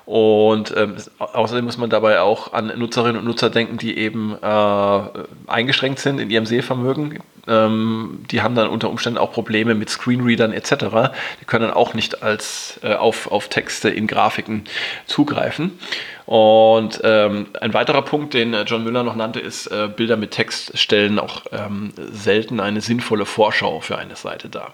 und 0.06 0.76
ähm, 0.76 0.98
außerdem 1.20 1.64
muss 1.64 1.78
man 1.78 1.90
dabei 1.90 2.20
auch 2.20 2.52
an 2.52 2.68
Nutzerinnen 2.78 3.18
und 3.18 3.26
Nutzer 3.26 3.50
denken, 3.50 3.78
die 3.78 3.98
eben 3.98 4.38
äh, 4.42 5.02
eingeschränkt 5.48 6.00
sind 6.00 6.20
in 6.20 6.30
ihrem 6.30 6.46
Sehvermögen. 6.46 7.20
Ähm, 7.48 8.24
die 8.32 8.42
haben 8.42 8.56
dann 8.56 8.68
unter 8.68 8.90
Umständen 8.90 9.18
auch 9.18 9.32
Probleme 9.32 9.76
mit 9.76 9.90
Screenreadern 9.90 10.54
etc. 10.54 11.14
Die 11.42 11.46
können 11.46 11.66
dann 11.68 11.74
auch 11.74 11.94
nicht 11.94 12.24
als, 12.24 12.80
äh, 12.84 12.94
auf, 12.94 13.32
auf 13.32 13.48
Texte 13.50 13.90
in 13.90 14.08
Grafiken 14.08 14.66
zugreifen. 15.06 15.80
Und 16.26 17.00
ähm, 17.04 17.48
ein 17.62 17.74
weiterer 17.74 18.02
Punkt, 18.02 18.34
den 18.34 18.54
äh, 18.54 18.64
John 18.64 18.84
Müller 18.84 19.04
noch 19.04 19.16
nannte, 19.16 19.40
ist, 19.40 19.68
äh, 19.68 19.88
Bilder 19.88 20.18
mit 20.18 20.32
Text 20.32 20.78
stellen 20.78 21.20
auch 21.20 21.44
ähm, 21.52 21.94
selten 21.98 22.60
eine 22.60 22.82
sinnvolle 22.82 23.26
Vorschau 23.26 23.80
für 23.80 23.98
eine 23.98 24.16
Seite 24.16 24.50
dar. 24.50 24.74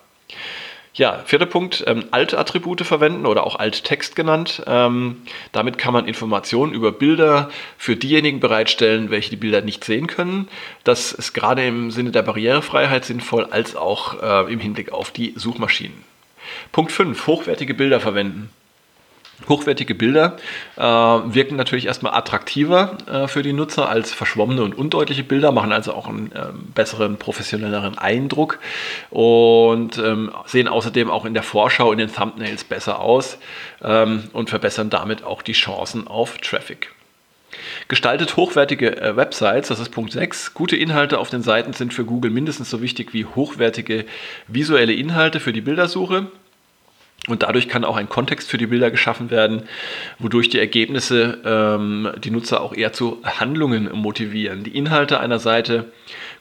Ja, 0.95 1.23
vierter 1.25 1.47
Punkt, 1.47 1.83
ähm, 1.87 2.05
Alt-Attribute 2.11 2.81
verwenden 2.81 3.25
oder 3.25 3.47
auch 3.47 3.55
Alt-Text 3.55 4.15
genannt. 4.15 4.61
Ähm, 4.67 5.23
damit 5.51 5.79
kann 5.79 5.91
man 5.91 6.07
Informationen 6.07 6.71
über 6.71 6.91
Bilder 6.91 7.49
für 7.79 7.95
diejenigen 7.95 8.39
bereitstellen, 8.39 9.09
welche 9.09 9.31
die 9.31 9.35
Bilder 9.35 9.61
nicht 9.61 9.83
sehen 9.83 10.05
können. 10.05 10.47
Das 10.83 11.11
ist 11.11 11.33
gerade 11.33 11.65
im 11.65 11.89
Sinne 11.89 12.11
der 12.11 12.21
Barrierefreiheit 12.21 13.05
sinnvoll, 13.05 13.45
als 13.45 13.75
auch 13.75 14.21
äh, 14.21 14.53
im 14.53 14.59
Hinblick 14.59 14.91
auf 14.91 15.09
die 15.09 15.33
Suchmaschinen. 15.35 16.03
Punkt 16.71 16.91
5, 16.91 17.25
hochwertige 17.25 17.73
Bilder 17.73 17.99
verwenden. 17.99 18.51
Hochwertige 19.49 19.93
Bilder 19.93 20.37
äh, 20.77 20.81
wirken 20.81 21.55
natürlich 21.55 21.87
erstmal 21.87 22.13
attraktiver 22.13 22.97
äh, 23.11 23.27
für 23.27 23.43
die 23.43 23.51
Nutzer 23.51 23.89
als 23.89 24.13
verschwommene 24.13 24.63
und 24.63 24.77
undeutliche 24.77 25.23
Bilder, 25.23 25.51
machen 25.51 25.73
also 25.73 25.93
auch 25.93 26.07
einen 26.07 26.31
äh, 26.31 26.45
besseren, 26.73 27.17
professionelleren 27.17 27.97
Eindruck 27.97 28.59
und 29.09 29.97
ähm, 29.97 30.31
sehen 30.45 30.67
außerdem 30.67 31.09
auch 31.09 31.25
in 31.25 31.33
der 31.33 31.43
Vorschau, 31.43 31.91
in 31.91 31.97
den 31.97 32.13
Thumbnails 32.13 32.63
besser 32.63 32.99
aus 32.99 33.37
ähm, 33.83 34.23
und 34.33 34.49
verbessern 34.49 34.89
damit 34.89 35.23
auch 35.23 35.41
die 35.41 35.53
Chancen 35.53 36.07
auf 36.07 36.37
Traffic. 36.37 36.91
Gestaltet 37.87 38.37
hochwertige 38.37 38.97
äh, 38.97 39.15
Websites, 39.15 39.67
das 39.67 39.79
ist 39.79 39.89
Punkt 39.89 40.11
6. 40.11 40.53
Gute 40.53 40.75
Inhalte 40.75 41.19
auf 41.19 41.29
den 41.29 41.41
Seiten 41.41 41.73
sind 41.73 41.93
für 41.93 42.05
Google 42.05 42.31
mindestens 42.31 42.69
so 42.69 42.81
wichtig 42.81 43.13
wie 43.13 43.25
hochwertige 43.25 44.05
visuelle 44.47 44.93
Inhalte 44.93 45.39
für 45.39 45.53
die 45.53 45.61
Bildersuche. 45.61 46.27
Und 47.27 47.43
dadurch 47.43 47.69
kann 47.69 47.85
auch 47.85 47.95
ein 47.95 48.09
Kontext 48.09 48.49
für 48.49 48.57
die 48.57 48.67
Bilder 48.67 48.91
geschaffen 48.91 49.31
werden, 49.31 49.63
wodurch 50.19 50.49
die 50.49 50.59
Ergebnisse 50.59 51.39
ähm, 51.45 52.11
die 52.17 52.31
Nutzer 52.31 52.61
auch 52.61 52.75
eher 52.75 52.91
zu 52.91 53.19
Handlungen 53.23 53.89
motivieren. 53.93 54.65
Die 54.65 54.75
Inhalte 54.75 55.21
einer 55.21 55.39
Seite 55.39 55.85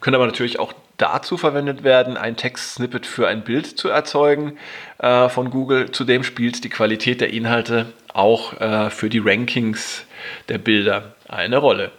können 0.00 0.16
aber 0.16 0.26
natürlich 0.26 0.58
auch 0.58 0.72
dazu 0.96 1.36
verwendet 1.36 1.84
werden, 1.84 2.16
ein 2.16 2.36
Text-Snippet 2.36 3.06
für 3.06 3.28
ein 3.28 3.42
Bild 3.42 3.66
zu 3.66 3.88
erzeugen 3.88 4.58
äh, 4.98 5.28
von 5.28 5.50
Google. 5.50 5.92
Zudem 5.92 6.24
spielt 6.24 6.64
die 6.64 6.68
Qualität 6.68 7.20
der 7.20 7.32
Inhalte 7.32 7.86
auch 8.12 8.60
äh, 8.60 8.90
für 8.90 9.08
die 9.08 9.20
Rankings 9.20 10.04
der 10.48 10.58
Bilder 10.58 11.14
eine 11.28 11.58
Rolle. 11.58 11.92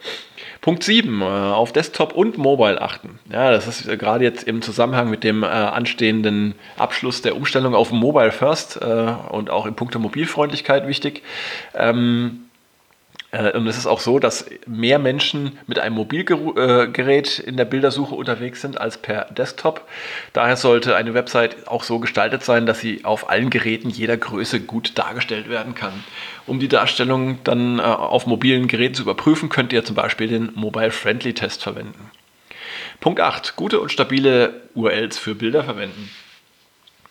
Punkt 0.64 0.82
7, 0.82 1.22
äh, 1.22 1.26
auf 1.26 1.74
Desktop 1.74 2.14
und 2.14 2.38
Mobile 2.38 2.82
achten. 2.82 3.20
Ja, 3.30 3.52
das 3.52 3.68
ist 3.68 3.86
äh, 3.86 3.98
gerade 3.98 4.24
jetzt 4.24 4.48
im 4.48 4.62
Zusammenhang 4.62 5.10
mit 5.10 5.26
dem 5.26 5.44
äh, 5.44 5.48
anstehenden 5.48 6.56
Abschluss 6.78 7.22
der 7.22 7.36
Umstellung 7.36 7.76
auf 7.76 7.92
Mobile 7.92 8.32
First 8.32 8.82
äh, 8.82 9.14
und 9.30 9.50
auch 9.50 9.66
in 9.66 9.76
puncto 9.76 10.00
Mobilfreundlichkeit 10.00 10.88
wichtig. 10.88 11.22
Ähm, 11.76 12.46
Äh, 13.34 13.58
und 13.58 13.68
es 13.68 13.78
ist 13.78 13.88
auch 13.88 14.00
so, 14.00 14.20
dass 14.20 14.46
mehr 14.68 15.00
Menschen 15.00 15.58
mit 15.66 15.80
einem 15.80 15.96
Mobilgerät 15.96 17.40
in 17.40 17.58
der 17.58 17.66
Bildersuche 17.66 18.14
unterwegs 18.14 18.62
sind 18.62 18.80
als 18.80 18.98
per 18.98 19.26
Desktop. 19.26 19.82
Daher 20.34 20.56
sollte 20.56 20.96
eine 20.96 21.14
Website 21.16 21.68
auch 21.68 21.84
so 21.84 22.00
gestaltet 22.00 22.44
sein, 22.44 22.66
dass 22.66 22.80
sie 22.80 23.04
auf 23.04 23.30
allen 23.30 23.50
Geräten 23.50 23.90
jeder 23.90 24.18
Größe 24.18 24.62
gut 24.62 24.98
dargestellt 25.00 25.50
werden 25.50 25.74
kann. 25.74 26.04
Um 26.46 26.60
die 26.60 26.68
Darstellung 26.68 27.40
dann 27.44 27.80
äh, 27.80 27.84
auf 27.84 28.28
mobilen 28.28 28.68
Geräten 28.68 28.96
zu 28.96 29.04
überprüfen, 29.04 29.50
könnt 29.50 29.72
ihr 29.74 29.86
zum 29.86 29.96
Beispiel 29.96 30.28
den 30.28 30.52
Mobile 30.56 30.92
Friendly 30.92 31.34
Test 31.34 31.64
verwenden. 31.64 32.12
Punkt 33.00 33.20
8. 33.20 33.56
Gute 33.56 33.80
und 33.80 33.92
stabile 33.92 34.62
URLs 34.76 35.18
für 35.18 35.36
Bilder 35.36 35.64
verwenden. 35.64 36.10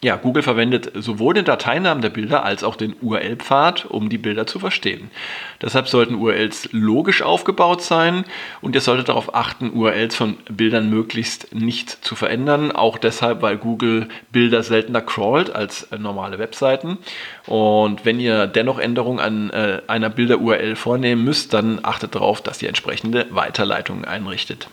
Ja, 0.05 0.17
Google 0.17 0.43
verwendet 0.43 0.91
sowohl 0.97 1.35
den 1.35 1.45
Dateinamen 1.45 2.03
der 2.03 2.11
Bilder 2.11 2.45
als 2.45 2.65
auch 2.65 2.75
den 2.75 2.97
URL-Pfad, 3.01 3.85
um 3.85 4.09
die 4.09 4.19
Bilder 4.19 4.49
zu 4.49 4.59
verstehen. 4.59 5.13
Deshalb 5.61 5.87
sollten 5.87 6.17
URLs 6.17 6.71
logisch 6.73 7.23
aufgebaut 7.23 7.83
sein 7.83 8.25
und 8.61 8.75
ihr 8.75 8.81
solltet 8.81 9.11
darauf 9.11 9.33
achten, 9.37 9.71
URLs 9.73 10.17
von 10.17 10.39
Bildern 10.51 10.91
möglichst 10.91 11.55
nicht 11.55 11.89
zu 12.05 12.17
verändern. 12.17 12.73
Auch 12.73 12.99
deshalb, 12.99 13.43
weil 13.43 13.57
Google 13.59 14.09
Bilder 14.33 14.65
seltener 14.65 15.03
crawlt 15.03 15.55
als 15.55 15.87
normale 15.97 16.41
Webseiten. 16.41 16.99
Und 17.47 18.05
wenn 18.05 18.19
ihr 18.19 18.49
dennoch 18.49 18.81
Änderungen 18.81 19.21
an 19.21 19.51
äh, 19.51 19.83
einer 19.87 20.11
Bilder-URL 20.11 20.75
vornehmen 20.75 21.23
müsst, 21.23 21.55
dann 21.55 21.79
achtet 21.85 22.17
darauf, 22.17 22.41
dass 22.43 22.61
ihr 22.61 22.69
entsprechende 22.69 23.29
Weiterleitungen 23.31 24.05
einrichtet. 24.05 24.67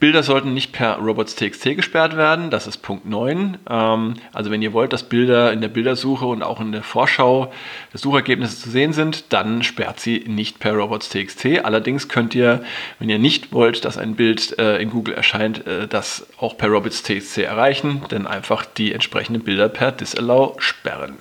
Bilder 0.00 0.22
sollten 0.22 0.54
nicht 0.54 0.72
per 0.72 0.96
robots.txt 0.96 1.76
gesperrt 1.76 2.16
werden, 2.16 2.50
das 2.50 2.66
ist 2.66 2.78
Punkt 2.78 3.06
9. 3.06 3.58
Ähm, 3.68 4.14
also 4.32 4.50
wenn 4.50 4.62
ihr 4.62 4.72
wollt, 4.72 4.92
dass 4.92 5.02
Bilder 5.02 5.52
in 5.52 5.60
der 5.60 5.68
Bildersuche 5.68 6.26
und 6.26 6.42
auch 6.42 6.60
in 6.60 6.72
der 6.72 6.82
Vorschau 6.82 7.52
des 7.92 8.00
Suchergebnisses 8.00 8.60
zu 8.60 8.70
sehen 8.70 8.92
sind, 8.92 9.32
dann 9.32 9.62
sperrt 9.62 10.00
sie 10.00 10.24
nicht 10.26 10.58
per 10.58 10.74
robots.txt. 10.74 11.64
Allerdings 11.64 12.08
könnt 12.08 12.34
ihr, 12.34 12.64
wenn 12.98 13.08
ihr 13.08 13.18
nicht 13.18 13.52
wollt, 13.52 13.84
dass 13.84 13.98
ein 13.98 14.14
Bild 14.14 14.58
äh, 14.58 14.78
in 14.78 14.90
Google 14.90 15.14
erscheint, 15.14 15.66
äh, 15.66 15.86
das 15.88 16.26
auch 16.38 16.56
per 16.56 16.68
robots.txt 16.68 17.38
erreichen, 17.38 18.02
denn 18.10 18.26
einfach 18.26 18.64
die 18.64 18.92
entsprechenden 18.92 19.42
Bilder 19.42 19.68
per 19.68 19.92
Disallow 19.92 20.56
sperren. 20.58 21.16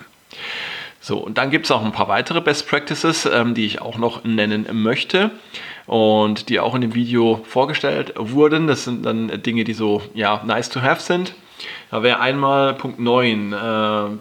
So, 1.06 1.18
und 1.18 1.38
dann 1.38 1.52
gibt 1.52 1.66
es 1.66 1.72
auch 1.72 1.84
ein 1.84 1.92
paar 1.92 2.08
weitere 2.08 2.40
Best 2.40 2.66
Practices, 2.66 3.26
ähm, 3.26 3.56
die 3.56 3.66
ich 3.66 3.82
auch 3.82 3.98
noch 3.98 4.24
nennen 4.24 4.66
möchte 4.72 5.32
und 5.86 6.48
die 6.48 6.62
auch 6.62 6.76
in 6.76 6.82
dem 6.82 6.96
Video 6.96 7.44
vorgestellt 7.44 8.14
wurden. 8.16 8.68
Das 8.68 8.86
sind 8.86 9.06
dann 9.06 9.44
Dinge, 9.44 9.66
die 9.66 9.74
so 9.74 10.02
ja, 10.14 10.42
nice 10.46 10.70
to 10.70 10.82
have 10.82 11.02
sind. 11.02 11.36
Da 11.92 12.04
wäre 12.04 12.22
einmal 12.22 12.74
Punkt 12.76 13.00
9, 13.00 13.52
äh, 13.52 13.56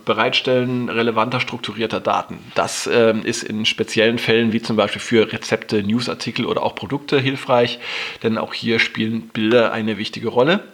Bereitstellen 0.05 0.89
relevanter 0.89 1.39
strukturierter 1.39 2.01
Daten. 2.01 2.41
Das 2.57 2.89
äh, 2.89 3.15
ist 3.17 3.45
in 3.45 3.65
speziellen 3.65 4.19
Fällen 4.19 4.53
wie 4.53 4.61
zum 4.61 4.75
Beispiel 4.75 5.01
für 5.01 5.33
Rezepte, 5.33 5.85
Newsartikel 5.85 6.47
oder 6.47 6.65
auch 6.65 6.75
Produkte 6.75 7.21
hilfreich, 7.21 7.79
denn 8.25 8.39
auch 8.39 8.55
hier 8.55 8.81
spielen 8.81 9.29
Bilder 9.29 9.71
eine 9.71 9.99
wichtige 9.99 10.31
Rolle. 10.31 10.65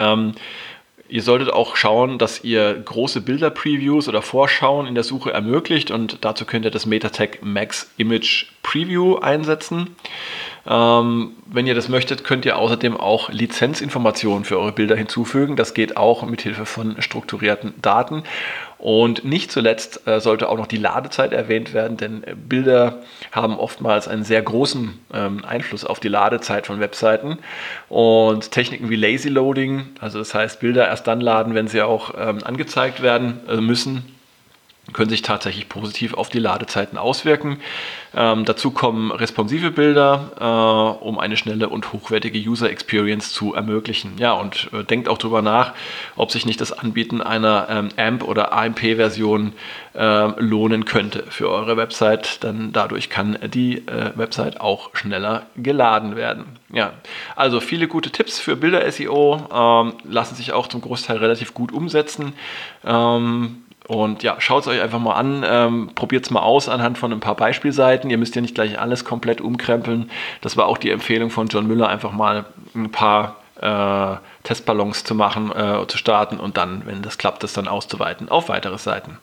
Ähm, 0.00 0.34
Ihr 1.08 1.22
solltet 1.22 1.50
auch 1.50 1.74
schauen, 1.76 2.18
dass 2.18 2.44
ihr 2.44 2.74
große 2.74 3.22
Bilder-Previews 3.22 4.08
oder 4.08 4.20
Vorschauen 4.20 4.86
in 4.86 4.94
der 4.94 5.04
Suche 5.04 5.32
ermöglicht 5.32 5.90
und 5.90 6.18
dazu 6.20 6.44
könnt 6.44 6.66
ihr 6.66 6.70
das 6.70 6.84
MetaTag 6.84 7.38
Max 7.42 7.90
Image 7.96 8.46
Preview 8.62 9.16
einsetzen. 9.16 9.96
Ähm, 10.68 11.32
wenn 11.46 11.66
ihr 11.66 11.74
das 11.74 11.88
möchtet, 11.88 12.24
könnt 12.24 12.44
ihr 12.44 12.58
außerdem 12.58 12.96
auch 12.96 13.30
Lizenzinformationen 13.30 14.44
für 14.44 14.58
eure 14.58 14.72
Bilder 14.72 14.96
hinzufügen. 14.96 15.56
Das 15.56 15.72
geht 15.72 15.96
auch 15.96 16.24
mit 16.24 16.42
Hilfe 16.42 16.66
von 16.66 17.00
strukturierten 17.00 17.72
Daten. 17.80 18.22
Und 18.76 19.24
nicht 19.24 19.50
zuletzt 19.50 20.06
äh, 20.06 20.20
sollte 20.20 20.48
auch 20.48 20.56
noch 20.56 20.66
die 20.66 20.76
Ladezeit 20.76 21.32
erwähnt 21.32 21.72
werden, 21.74 21.96
denn 21.96 22.22
Bilder 22.48 23.00
haben 23.32 23.58
oftmals 23.58 24.06
einen 24.06 24.22
sehr 24.24 24.42
großen 24.42 25.00
ähm, 25.12 25.44
Einfluss 25.44 25.84
auf 25.84 26.00
die 26.00 26.08
Ladezeit 26.08 26.66
von 26.66 26.78
Webseiten. 26.78 27.38
Und 27.88 28.52
Techniken 28.52 28.90
wie 28.90 28.96
Lazy 28.96 29.30
Loading, 29.30 29.86
also 30.00 30.18
das 30.18 30.34
heißt 30.34 30.60
Bilder 30.60 30.86
erst 30.86 31.06
dann 31.06 31.20
laden, 31.20 31.54
wenn 31.54 31.66
sie 31.66 31.82
auch 31.82 32.12
ähm, 32.16 32.38
angezeigt 32.44 33.02
werden 33.02 33.40
äh, 33.48 33.56
müssen, 33.56 34.04
können 34.92 35.10
sich 35.10 35.22
tatsächlich 35.22 35.68
positiv 35.68 36.14
auf 36.14 36.28
die 36.28 36.38
Ladezeiten 36.38 36.98
auswirken. 36.98 37.60
Ähm, 38.14 38.44
dazu 38.44 38.70
kommen 38.70 39.10
responsive 39.10 39.70
Bilder, 39.70 40.32
äh, 40.40 41.04
um 41.04 41.18
eine 41.18 41.36
schnelle 41.36 41.68
und 41.68 41.92
hochwertige 41.92 42.38
User 42.38 42.70
Experience 42.70 43.32
zu 43.32 43.54
ermöglichen. 43.54 44.16
Ja, 44.18 44.32
und 44.32 44.70
äh, 44.72 44.82
denkt 44.84 45.08
auch 45.08 45.18
darüber 45.18 45.42
nach, 45.42 45.74
ob 46.16 46.30
sich 46.30 46.46
nicht 46.46 46.60
das 46.60 46.72
Anbieten 46.72 47.20
einer 47.20 47.66
ähm, 47.68 47.88
AMP 47.96 48.24
oder 48.24 48.52
AMP-Version 48.52 49.52
äh, 49.94 50.40
lohnen 50.40 50.84
könnte 50.84 51.24
für 51.28 51.50
eure 51.50 51.76
Website, 51.76 52.42
denn 52.42 52.72
dadurch 52.72 53.10
kann 53.10 53.38
die 53.52 53.86
äh, 53.86 54.12
Website 54.14 54.60
auch 54.60 54.90
schneller 54.94 55.46
geladen 55.56 56.16
werden. 56.16 56.44
Ja, 56.72 56.92
also 57.36 57.60
viele 57.60 57.88
gute 57.88 58.10
Tipps 58.10 58.38
für 58.38 58.56
Bilder-SEO 58.56 59.48
ähm, 59.52 59.92
lassen 60.04 60.34
sich 60.34 60.52
auch 60.52 60.66
zum 60.66 60.80
Großteil 60.80 61.18
relativ 61.18 61.52
gut 61.52 61.72
umsetzen. 61.72 62.32
Ähm, 62.84 63.64
und 63.88 64.22
ja, 64.22 64.36
schaut 64.38 64.62
es 64.62 64.68
euch 64.68 64.82
einfach 64.82 64.98
mal 64.98 65.14
an, 65.14 65.44
ähm, 65.48 65.90
probiert 65.94 66.26
es 66.26 66.30
mal 66.30 66.42
aus 66.42 66.68
anhand 66.68 66.98
von 66.98 67.10
ein 67.10 67.20
paar 67.20 67.34
Beispielseiten. 67.34 68.10
Ihr 68.10 68.18
müsst 68.18 68.36
ja 68.36 68.42
nicht 68.42 68.54
gleich 68.54 68.78
alles 68.78 69.06
komplett 69.06 69.40
umkrempeln. 69.40 70.10
Das 70.42 70.58
war 70.58 70.66
auch 70.66 70.76
die 70.76 70.90
Empfehlung 70.90 71.30
von 71.30 71.48
John 71.48 71.66
Müller, 71.66 71.88
einfach 71.88 72.12
mal 72.12 72.44
ein 72.74 72.92
paar 72.92 73.36
äh, 73.62 74.16
Testballons 74.42 75.04
zu 75.04 75.14
machen, 75.14 75.50
äh, 75.52 75.86
zu 75.88 75.96
starten 75.96 76.38
und 76.38 76.58
dann, 76.58 76.82
wenn 76.84 77.00
das 77.00 77.16
klappt, 77.16 77.42
das 77.42 77.54
dann 77.54 77.66
auszuweiten 77.66 78.28
auf 78.28 78.50
weitere 78.50 78.76
Seiten. 78.76 79.16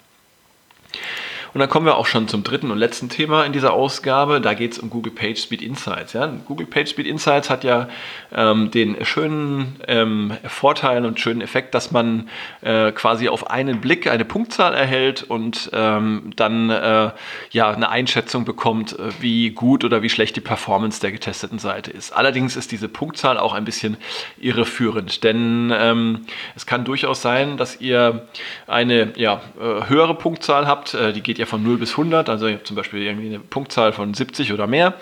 Und 1.55 1.61
dann 1.61 1.69
kommen 1.69 1.85
wir 1.85 1.95
auch 1.95 2.05
schon 2.05 2.27
zum 2.27 2.43
dritten 2.43 2.69
und 2.69 2.77
letzten 2.77 3.07
Thema 3.07 3.45
in 3.45 3.53
dieser 3.53 3.71
Ausgabe. 3.71 4.41
Da 4.41 4.53
geht 4.53 4.73
es 4.73 4.79
um 4.79 4.89
Google 4.89 5.13
PageSpeed 5.13 5.61
Insights. 5.61 6.11
Ja? 6.11 6.27
Google 6.45 6.67
PageSpeed 6.67 7.07
Insights 7.07 7.49
hat 7.49 7.63
ja 7.63 7.87
ähm, 8.35 8.71
den 8.71 9.05
schönen 9.05 9.77
ähm, 9.87 10.33
Vorteil 10.45 11.05
und 11.05 11.17
schönen 11.21 11.39
Effekt, 11.39 11.73
dass 11.73 11.91
man 11.91 12.27
äh, 12.59 12.91
quasi 12.91 13.29
auf 13.29 13.49
einen 13.49 13.79
Blick 13.79 14.05
eine 14.07 14.25
Punktzahl 14.25 14.73
erhält 14.73 15.23
und 15.23 15.69
ähm, 15.71 16.33
dann 16.35 16.69
äh, 16.71 17.11
ja 17.51 17.71
eine 17.71 17.87
Einschätzung 17.87 18.43
bekommt, 18.43 18.99
äh, 18.99 19.11
wie 19.21 19.51
gut 19.51 19.85
oder 19.85 20.01
wie 20.01 20.09
schlecht 20.09 20.35
die 20.35 20.41
Performance 20.41 20.99
der 20.99 21.13
getesteten 21.13 21.59
Seite 21.59 21.89
ist. 21.89 22.11
Allerdings 22.11 22.57
ist 22.57 22.73
diese 22.73 22.89
Punktzahl 22.89 23.37
auch 23.37 23.53
ein 23.53 23.63
bisschen 23.63 23.95
irreführend, 24.37 25.23
denn 25.23 25.71
ähm, 25.73 26.25
es 26.53 26.65
kann 26.65 26.83
durchaus 26.83 27.21
sein, 27.21 27.55
dass 27.55 27.79
ihr 27.79 28.27
eine 28.67 29.13
ja, 29.15 29.39
äh, 29.57 29.87
höhere 29.87 30.15
Punktzahl 30.15 30.67
habt, 30.67 30.93
äh, 30.93 31.13
die 31.13 31.21
geht 31.21 31.37
ja 31.37 31.44
ja 31.45 31.49
von 31.49 31.63
0 31.63 31.77
bis 31.77 31.91
100, 31.91 32.29
also 32.29 32.49
zum 32.63 32.75
Beispiel 32.75 33.01
irgendwie 33.01 33.27
eine 33.27 33.39
Punktzahl 33.39 33.93
von 33.93 34.13
70 34.13 34.51
oder 34.51 34.67
mehr. 34.67 34.95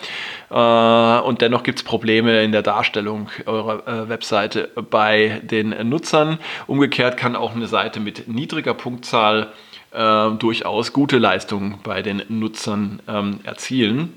Äh, 0.50 1.24
und 1.26 1.40
dennoch 1.40 1.62
gibt 1.62 1.80
es 1.80 1.84
Probleme 1.84 2.42
in 2.42 2.52
der 2.52 2.62
Darstellung 2.62 3.28
eurer 3.46 3.86
äh, 3.86 4.08
Webseite 4.08 4.70
bei 4.90 5.40
den 5.42 5.88
Nutzern. 5.88 6.38
Umgekehrt 6.66 7.16
kann 7.16 7.36
auch 7.36 7.54
eine 7.54 7.66
Seite 7.66 8.00
mit 8.00 8.28
niedriger 8.28 8.74
Punktzahl 8.74 9.52
äh, 9.92 10.30
durchaus 10.38 10.92
gute 10.92 11.18
Leistungen 11.18 11.78
bei 11.82 12.02
den 12.02 12.22
Nutzern 12.28 13.00
ähm, 13.08 13.40
erzielen. 13.44 14.12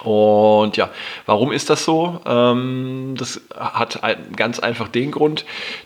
Und 0.00 0.76
ja, 0.76 0.90
warum 1.26 1.52
ist 1.52 1.70
das 1.70 1.84
so? 1.84 2.20
Ähm, 2.26 3.14
das 3.16 3.40
hat 3.54 4.00
ganz 4.34 4.58
einfach 4.58 4.88
den 4.88 5.10
Grund, 5.10 5.44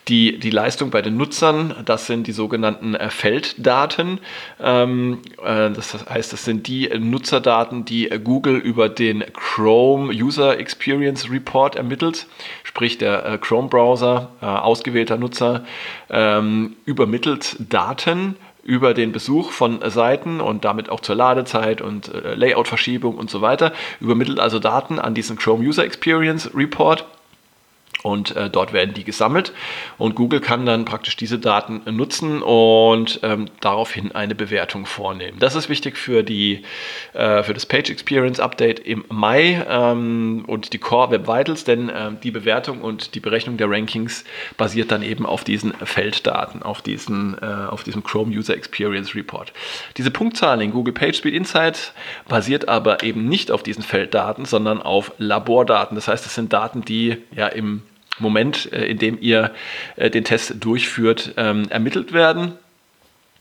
die, 0.09 0.39
die 0.39 0.51
Leistung 0.51 0.91
bei 0.91 1.03
den 1.03 1.17
Nutzern, 1.17 1.75
das 1.85 2.07
sind 2.07 2.27
die 2.27 2.33
sogenannten 2.33 2.95
äh, 2.95 3.11
Felddaten. 3.11 4.21
Ähm, 4.61 5.19
äh, 5.45 5.71
das 5.71 6.09
heißt, 6.09 6.33
das 6.33 6.45
sind 6.45 6.69
die 6.69 6.89
Nutzerdaten, 6.99 7.85
die 7.85 8.09
Google 8.23 8.57
über 8.57 8.89
den 8.89 9.25
Chrome 9.35 10.13
User 10.15 10.59
Experience 10.59 11.31
Report 11.31 11.77
ermittelt, 11.77 12.27
sprich 12.63 12.99
der 12.99 13.27
äh, 13.27 13.39
Chrome-Browser, 13.39 14.31
äh, 14.41 14.47
ausgewählter 14.47 15.19
Nutzer, 15.19 15.65
ähm, 16.09 16.77
übermittelt 16.87 17.57
Daten 17.59 18.37
über 18.67 18.95
den 18.95 19.13
Besuch 19.13 19.53
von 19.53 19.81
Seiten 19.89 20.41
und 20.41 20.65
damit 20.65 20.91
auch 20.91 21.01
zur 21.01 21.15
Ladezeit 21.15 21.81
und 21.81 22.13
äh, 22.13 22.35
Layout-Verschiebung 22.35 23.17
und 23.17 23.31
so 23.31 23.41
weiter, 23.41 23.73
übermittelt 24.01 24.41
also 24.41 24.59
Daten 24.59 24.99
an 24.99 25.15
diesen 25.15 25.39
Chrome 25.39 25.65
User 25.65 25.85
Experience 25.85 26.51
Report 26.53 27.07
und 28.07 28.37
äh, 28.37 28.49
dort 28.49 28.73
werden 28.73 28.95
die 28.95 29.03
gesammelt 29.03 29.53
und 29.99 30.15
Google 30.15 30.41
kann 30.41 30.65
dann 30.65 30.85
praktisch 30.85 31.17
diese 31.17 31.41
Daten 31.41 31.83
nutzen 31.91 32.41
und 32.41 33.19
ähm, 33.25 33.47
daraufhin 33.61 34.13
eine 34.13 34.37
Bewertung 34.37 34.87
vornehmen. 34.87 35.39
Das 35.41 35.57
ist 35.57 35.69
wichtig 35.69 35.99
für, 35.99 36.23
die, 36.23 36.63
äh, 37.15 37.43
für 37.43 37.53
das 37.53 37.67
Page 37.67 37.91
Experience 37.91 38.39
Update 38.39 38.79
im 38.79 39.05
Mai 39.09 39.67
ähm, 39.69 40.45
und 40.47 40.73
die 40.73 40.79
Core 40.79 41.11
Web 41.11 41.27
Vitals, 41.27 41.65
denn 41.65 41.89
äh, 41.89 42.13
die 42.23 42.31
Bewertung 42.31 42.81
und 42.81 43.17
die 43.17 43.21
Berechnung 43.21 43.57
der 43.57 43.69
Rankings 43.69 44.25
basiert 44.57 44.93
dann 44.93 45.03
eben 45.03 45.27
auf 45.27 45.43
diesen 45.43 45.73
Felddaten, 45.73 46.63
auf, 46.63 46.83
diesen, 46.83 47.37
äh, 47.43 47.45
auf 47.45 47.83
diesem 47.83 48.05
Chrome 48.05 48.33
User 48.33 48.55
Experience 48.55 49.17
Report. 49.17 49.53
Diese 49.97 50.13
Punktzahl 50.13 50.63
in 50.63 50.71
Google 50.71 50.95
PageSpeed 50.95 51.35
Insights 51.35 51.93
basiert 52.29 52.69
aber 52.69 53.03
eben 53.03 53.29
nicht 53.29 53.51
auf 53.51 53.65
diesen 53.65 53.83
Felddaten, 53.83 54.45
sondern 54.45 54.81
auf 54.81 55.13
Labordaten. 55.19 55.97
Das 55.97 56.07
heißt, 56.07 56.25
das 56.25 56.37
sind 56.37 56.53
Daten, 56.53 56.83
die 56.85 57.17
ja 57.35 57.49
im 57.49 57.83
Moment, 58.19 58.73
äh, 58.73 58.87
in 58.87 58.99
dem 58.99 59.19
ihr 59.21 59.53
äh, 59.97 60.11
den 60.11 60.25
Test 60.25 60.65
durchführt, 60.65 61.35
ähm, 61.37 61.67
ermittelt 61.71 62.13
werden. 62.13 62.53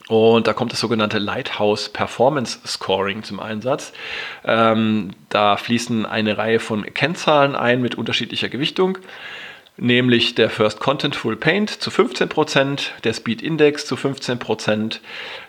Und 0.08 0.46
da 0.46 0.52
kommt 0.52 0.72
das 0.72 0.78
sogenannte 0.78 1.18
Lighthouse 1.18 1.88
Performance 1.88 2.60
Scoring 2.64 3.24
zum 3.24 3.40
Einsatz. 3.40 3.92
Ähm, 4.44 5.10
da 5.30 5.56
fließen 5.56 6.06
eine 6.06 6.38
Reihe 6.38 6.60
von 6.60 6.84
Kennzahlen 6.94 7.56
ein 7.56 7.82
mit 7.82 7.96
unterschiedlicher 7.96 8.48
Gewichtung 8.48 8.98
nämlich 9.78 10.34
der 10.34 10.50
First 10.50 10.80
Contentful 10.80 11.36
Paint 11.36 11.70
zu 11.70 11.90
15%, 11.90 12.88
der 13.04 13.12
Speed 13.12 13.42
Index 13.42 13.86
zu 13.86 13.94
15%, 13.94 15.00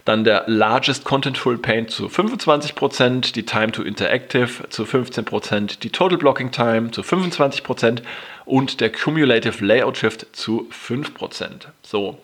dann 0.06 0.24
der 0.24 0.44
Largest 0.48 1.06
Contentful 1.06 1.58
Paint 1.58 1.92
zu 1.92 2.08
25%, 2.08 3.34
die 3.34 3.44
Time 3.44 3.72
to 3.72 3.84
Interactive 3.84 4.70
zu 4.70 4.84
15%, 4.84 5.80
die 5.80 5.90
Total 5.90 6.18
Blocking 6.18 6.52
Time 6.52 6.92
zu 6.92 7.02
25% 7.02 8.02
und 8.48 8.80
der 8.80 8.92
Cumulative 8.92 9.64
Layout 9.64 9.98
Shift 9.98 10.26
zu 10.32 10.70
5%. 10.72 11.68
So. 11.84 12.18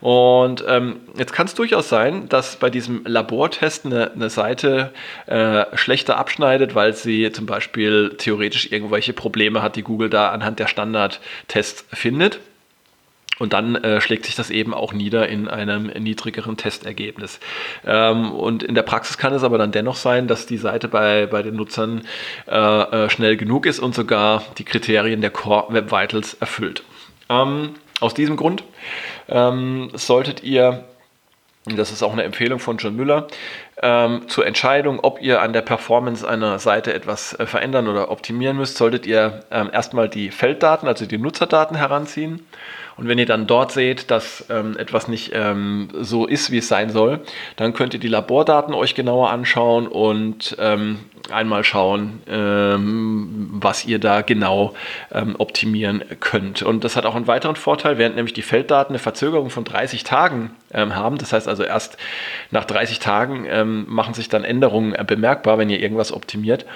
Und 0.00 0.62
ähm, 0.68 1.00
jetzt 1.16 1.32
kann 1.32 1.46
es 1.46 1.54
durchaus 1.54 1.88
sein, 1.88 2.28
dass 2.28 2.56
bei 2.56 2.68
diesem 2.68 3.04
Labortest 3.06 3.86
eine, 3.86 4.12
eine 4.12 4.28
Seite 4.28 4.92
äh, 5.26 5.64
schlechter 5.74 6.18
abschneidet, 6.18 6.74
weil 6.74 6.94
sie 6.94 7.32
zum 7.32 7.46
Beispiel 7.46 8.14
theoretisch 8.18 8.70
irgendwelche 8.70 9.14
Probleme 9.14 9.62
hat, 9.62 9.76
die 9.76 9.82
Google 9.82 10.10
da 10.10 10.30
anhand 10.30 10.58
der 10.58 10.66
Standardtests 10.68 11.86
findet. 11.90 12.38
Und 13.38 13.54
dann 13.54 13.76
äh, 13.76 14.00
schlägt 14.00 14.26
sich 14.26 14.34
das 14.34 14.50
eben 14.50 14.74
auch 14.74 14.92
nieder 14.92 15.28
in 15.28 15.48
einem 15.48 15.86
niedrigeren 15.86 16.56
Testergebnis. 16.56 17.40
Ähm, 17.84 18.30
und 18.30 18.62
in 18.62 18.74
der 18.74 18.82
Praxis 18.82 19.18
kann 19.18 19.32
es 19.32 19.42
aber 19.42 19.58
dann 19.58 19.72
dennoch 19.72 19.96
sein, 19.96 20.28
dass 20.28 20.46
die 20.46 20.58
Seite 20.58 20.88
bei, 20.88 21.26
bei 21.26 21.42
den 21.42 21.56
Nutzern 21.56 22.02
äh, 22.46 22.56
äh, 22.56 23.10
schnell 23.10 23.36
genug 23.36 23.66
ist 23.66 23.80
und 23.80 23.94
sogar 23.94 24.44
die 24.58 24.64
Kriterien 24.64 25.22
der 25.22 25.30
Core 25.30 25.72
Web 25.72 25.90
Vitals 25.90 26.34
erfüllt. 26.34 26.84
Ähm, 27.30 27.70
aus 28.00 28.14
diesem 28.14 28.36
Grund 28.36 28.64
ähm, 29.28 29.90
solltet 29.94 30.42
ihr 30.42 30.84
das 31.64 31.92
ist 31.92 32.02
auch 32.02 32.12
eine 32.12 32.24
Empfehlung 32.24 32.58
von 32.58 32.78
John 32.78 32.96
Müller, 32.96 33.28
ähm, 33.80 34.28
zur 34.28 34.46
Entscheidung, 34.46 35.00
ob 35.00 35.20
ihr 35.20 35.40
an 35.40 35.52
der 35.52 35.62
Performance 35.62 36.28
einer 36.28 36.58
Seite 36.58 36.92
etwas 36.92 37.38
äh, 37.38 37.46
verändern 37.46 37.88
oder 37.88 38.10
optimieren 38.10 38.56
müsst, 38.56 38.76
solltet 38.76 39.06
ihr 39.06 39.44
ähm, 39.50 39.70
erstmal 39.72 40.08
die 40.08 40.30
Felddaten, 40.30 40.88
also 40.88 41.06
die 41.06 41.18
Nutzerdaten 41.18 41.76
heranziehen 41.76 42.46
und 42.96 43.08
wenn 43.08 43.18
ihr 43.18 43.26
dann 43.26 43.46
dort 43.46 43.72
seht, 43.72 44.10
dass 44.10 44.44
ähm, 44.50 44.76
etwas 44.76 45.08
nicht 45.08 45.32
ähm, 45.34 45.88
so 46.00 46.26
ist, 46.26 46.50
wie 46.50 46.58
es 46.58 46.68
sein 46.68 46.90
soll, 46.90 47.20
dann 47.56 47.72
könnt 47.72 47.94
ihr 47.94 48.00
die 48.00 48.08
Labordaten 48.08 48.74
euch 48.74 48.94
genauer 48.94 49.30
anschauen 49.30 49.86
und 49.86 50.56
ähm, 50.58 51.00
einmal 51.30 51.64
schauen, 51.64 52.22
ähm, 52.28 53.48
was 53.52 53.84
ihr 53.86 53.98
da 53.98 54.22
genau 54.22 54.74
ähm, 55.12 55.36
optimieren 55.38 56.02
könnt. 56.20 56.62
Und 56.62 56.84
das 56.84 56.96
hat 56.96 57.06
auch 57.06 57.14
einen 57.14 57.26
weiteren 57.26 57.56
Vorteil, 57.56 57.98
während 57.98 58.16
nämlich 58.16 58.34
die 58.34 58.42
Felddaten 58.42 58.92
eine 58.92 58.98
Verzögerung 58.98 59.50
von 59.50 59.64
30 59.64 60.04
Tagen 60.04 60.50
ähm, 60.72 60.94
haben. 60.94 61.18
Das 61.18 61.32
heißt 61.32 61.48
also 61.48 61.62
erst 61.62 61.96
nach 62.50 62.64
30 62.64 62.98
Tagen 62.98 63.46
machen 63.64 64.14
sich 64.14 64.28
dann 64.28 64.44
Änderungen 64.44 64.94
äh, 64.94 65.04
bemerkbar, 65.06 65.58
wenn 65.58 65.70
ihr 65.70 65.80
irgendwas 65.80 66.12
optimiert. 66.12 66.66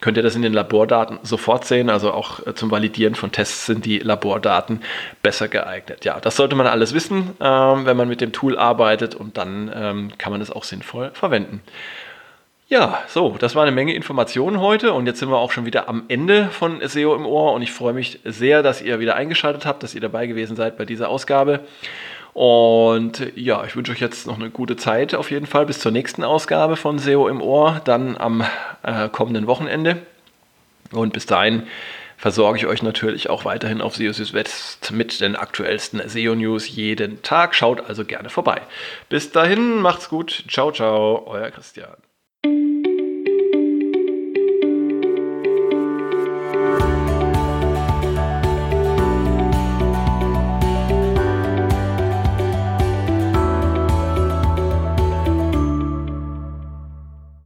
Könnt 0.00 0.16
ihr 0.16 0.22
das 0.22 0.36
in 0.36 0.42
den 0.42 0.52
Labordaten 0.52 1.18
sofort 1.22 1.64
sehen. 1.64 1.90
Also 1.90 2.12
auch 2.12 2.46
äh, 2.46 2.54
zum 2.54 2.70
Validieren 2.70 3.14
von 3.14 3.32
Tests 3.32 3.66
sind 3.66 3.84
die 3.84 3.98
Labordaten 3.98 4.80
besser 5.22 5.48
geeignet 5.48 5.70
geeignet. 5.70 6.04
Ja, 6.04 6.20
das 6.20 6.36
sollte 6.36 6.56
man 6.56 6.66
alles 6.66 6.94
wissen, 6.94 7.30
ähm, 7.40 7.86
wenn 7.86 7.96
man 7.96 8.08
mit 8.08 8.20
dem 8.20 8.32
Tool 8.32 8.58
arbeitet 8.58 9.14
und 9.14 9.36
dann 9.36 9.70
ähm, 9.74 10.12
kann 10.18 10.32
man 10.32 10.40
es 10.40 10.50
auch 10.50 10.64
sinnvoll 10.64 11.10
verwenden. 11.12 11.62
Ja, 12.68 13.02
so, 13.08 13.36
das 13.38 13.56
war 13.56 13.62
eine 13.62 13.72
Menge 13.72 13.94
Informationen 13.94 14.60
heute 14.60 14.92
und 14.92 15.06
jetzt 15.06 15.18
sind 15.18 15.28
wir 15.28 15.38
auch 15.38 15.50
schon 15.50 15.66
wieder 15.66 15.88
am 15.88 16.04
Ende 16.06 16.46
von 16.50 16.80
SEO 16.86 17.16
im 17.16 17.26
Ohr 17.26 17.52
und 17.52 17.62
ich 17.62 17.72
freue 17.72 17.92
mich 17.92 18.20
sehr, 18.24 18.62
dass 18.62 18.80
ihr 18.80 19.00
wieder 19.00 19.16
eingeschaltet 19.16 19.66
habt, 19.66 19.82
dass 19.82 19.94
ihr 19.94 20.00
dabei 20.00 20.28
gewesen 20.28 20.54
seid 20.54 20.78
bei 20.78 20.84
dieser 20.84 21.08
Ausgabe. 21.08 21.60
Und 22.32 23.32
ja, 23.34 23.64
ich 23.64 23.74
wünsche 23.74 23.92
euch 23.92 24.00
jetzt 24.00 24.26
noch 24.26 24.38
eine 24.38 24.50
gute 24.50 24.76
Zeit 24.76 25.14
auf 25.14 25.30
jeden 25.30 25.46
Fall 25.46 25.66
bis 25.66 25.80
zur 25.80 25.92
nächsten 25.92 26.24
Ausgabe 26.24 26.76
von 26.76 26.98
SEO 26.98 27.28
im 27.28 27.42
Ohr, 27.42 27.80
dann 27.84 28.16
am 28.16 28.44
äh, 28.82 29.08
kommenden 29.08 29.46
Wochenende. 29.46 29.98
Und 30.92 31.12
bis 31.12 31.26
dahin 31.26 31.64
versorge 32.16 32.58
ich 32.58 32.66
euch 32.66 32.82
natürlich 32.82 33.30
auch 33.30 33.44
weiterhin 33.44 33.80
auf 33.80 33.96
SEO 33.96 34.12
Südwest 34.12 34.92
mit 34.92 35.20
den 35.20 35.36
aktuellsten 35.36 36.06
SEO-News 36.06 36.68
jeden 36.68 37.22
Tag. 37.22 37.54
Schaut 37.54 37.80
also 37.80 38.04
gerne 38.04 38.28
vorbei. 38.28 38.60
Bis 39.08 39.32
dahin, 39.32 39.80
macht's 39.80 40.08
gut. 40.08 40.44
Ciao, 40.48 40.70
ciao, 40.70 41.26
euer 41.26 41.50
Christian. 41.50 41.96